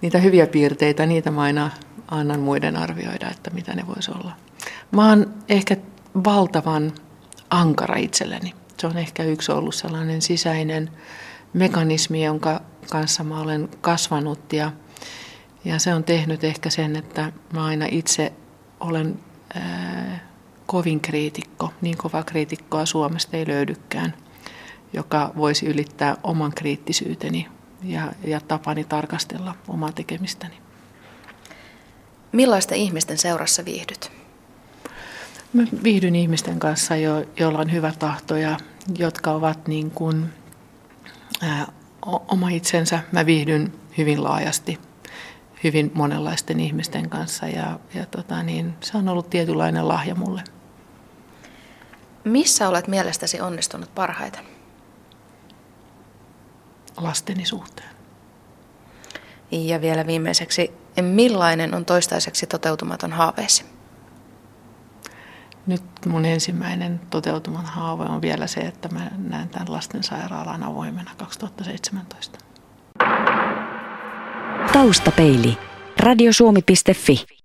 niitä 0.00 0.18
hyviä 0.18 0.46
piirteitä, 0.46 1.06
niitä 1.06 1.30
mä 1.30 1.42
aina 1.42 1.70
annan 2.08 2.40
muiden 2.40 2.76
arvioida, 2.76 3.30
että 3.30 3.50
mitä 3.50 3.74
ne 3.74 3.86
voisi 3.86 4.10
olla. 4.10 4.32
Mä 4.90 5.08
oon 5.08 5.34
ehkä 5.48 5.76
valtavan 6.24 6.92
ankara 7.50 7.96
itselleni. 7.96 8.54
Se 8.78 8.86
on 8.86 8.98
ehkä 8.98 9.22
yksi 9.22 9.52
ollut 9.52 9.74
sellainen 9.74 10.22
sisäinen 10.22 10.90
mekanismi, 11.52 12.24
jonka 12.24 12.60
kanssa 12.90 13.24
mä 13.24 13.40
olen 13.40 13.68
kasvanut 13.80 14.52
ja– 14.52 14.72
ja 15.66 15.78
se 15.78 15.94
on 15.94 16.04
tehnyt 16.04 16.44
ehkä 16.44 16.70
sen, 16.70 16.96
että 16.96 17.32
mä 17.52 17.64
aina 17.64 17.86
itse 17.90 18.32
olen 18.80 19.20
ää, 19.54 20.18
kovin 20.66 21.00
kriitikko. 21.00 21.72
Niin 21.80 21.96
kova 21.96 22.22
kriitikkoa 22.22 22.86
Suomesta 22.86 23.36
ei 23.36 23.46
löydykään, 23.46 24.14
joka 24.92 25.32
voisi 25.36 25.66
ylittää 25.66 26.16
oman 26.22 26.52
kriittisyyteni 26.52 27.48
ja, 27.82 28.12
ja 28.24 28.40
tapani 28.40 28.84
tarkastella 28.84 29.54
omaa 29.68 29.92
tekemistäni. 29.92 30.54
Millaista 32.32 32.74
ihmisten 32.74 33.18
seurassa 33.18 33.64
viihdyt? 33.64 34.12
Mä 35.52 35.62
viihdyn 35.82 36.16
ihmisten 36.16 36.58
kanssa, 36.58 36.96
jo, 36.96 37.24
joilla 37.38 37.58
on 37.58 37.72
hyvä 37.72 37.92
tahto 37.98 38.36
ja 38.36 38.56
jotka 38.98 39.30
ovat 39.30 39.68
niin 39.68 39.90
kuin, 39.90 40.32
ää, 41.42 41.66
oma 42.02 42.48
itsensä. 42.48 43.00
Mä 43.12 43.26
viihdyn 43.26 43.72
hyvin 43.98 44.24
laajasti 44.24 44.78
hyvin 45.64 45.90
monenlaisten 45.94 46.60
ihmisten 46.60 47.10
kanssa 47.10 47.46
ja, 47.46 47.78
ja 47.94 48.06
tota 48.06 48.42
niin, 48.42 48.74
se 48.80 48.96
on 48.96 49.08
ollut 49.08 49.30
tietynlainen 49.30 49.88
lahja 49.88 50.14
mulle. 50.14 50.44
Missä 52.24 52.68
olet 52.68 52.88
mielestäsi 52.88 53.40
onnistunut 53.40 53.94
parhaiten? 53.94 54.44
Lasteni 56.96 57.44
suhteen. 57.44 57.96
Ja 59.50 59.80
vielä 59.80 60.06
viimeiseksi, 60.06 60.72
millainen 61.02 61.74
on 61.74 61.84
toistaiseksi 61.84 62.46
toteutumaton 62.46 63.12
haaveesi? 63.12 63.64
Nyt 65.66 65.82
mun 66.06 66.24
ensimmäinen 66.24 67.00
toteutuman 67.10 67.64
haave 67.64 68.04
on 68.04 68.22
vielä 68.22 68.46
se, 68.46 68.60
että 68.60 68.88
mä 68.88 69.10
näen 69.18 69.48
tämän 69.48 69.72
lastensairaalan 69.72 70.62
avoimena 70.62 71.10
2017. 71.16 72.45
Taustapeili. 74.76 75.58
Radiosuomi.fi 75.96 77.35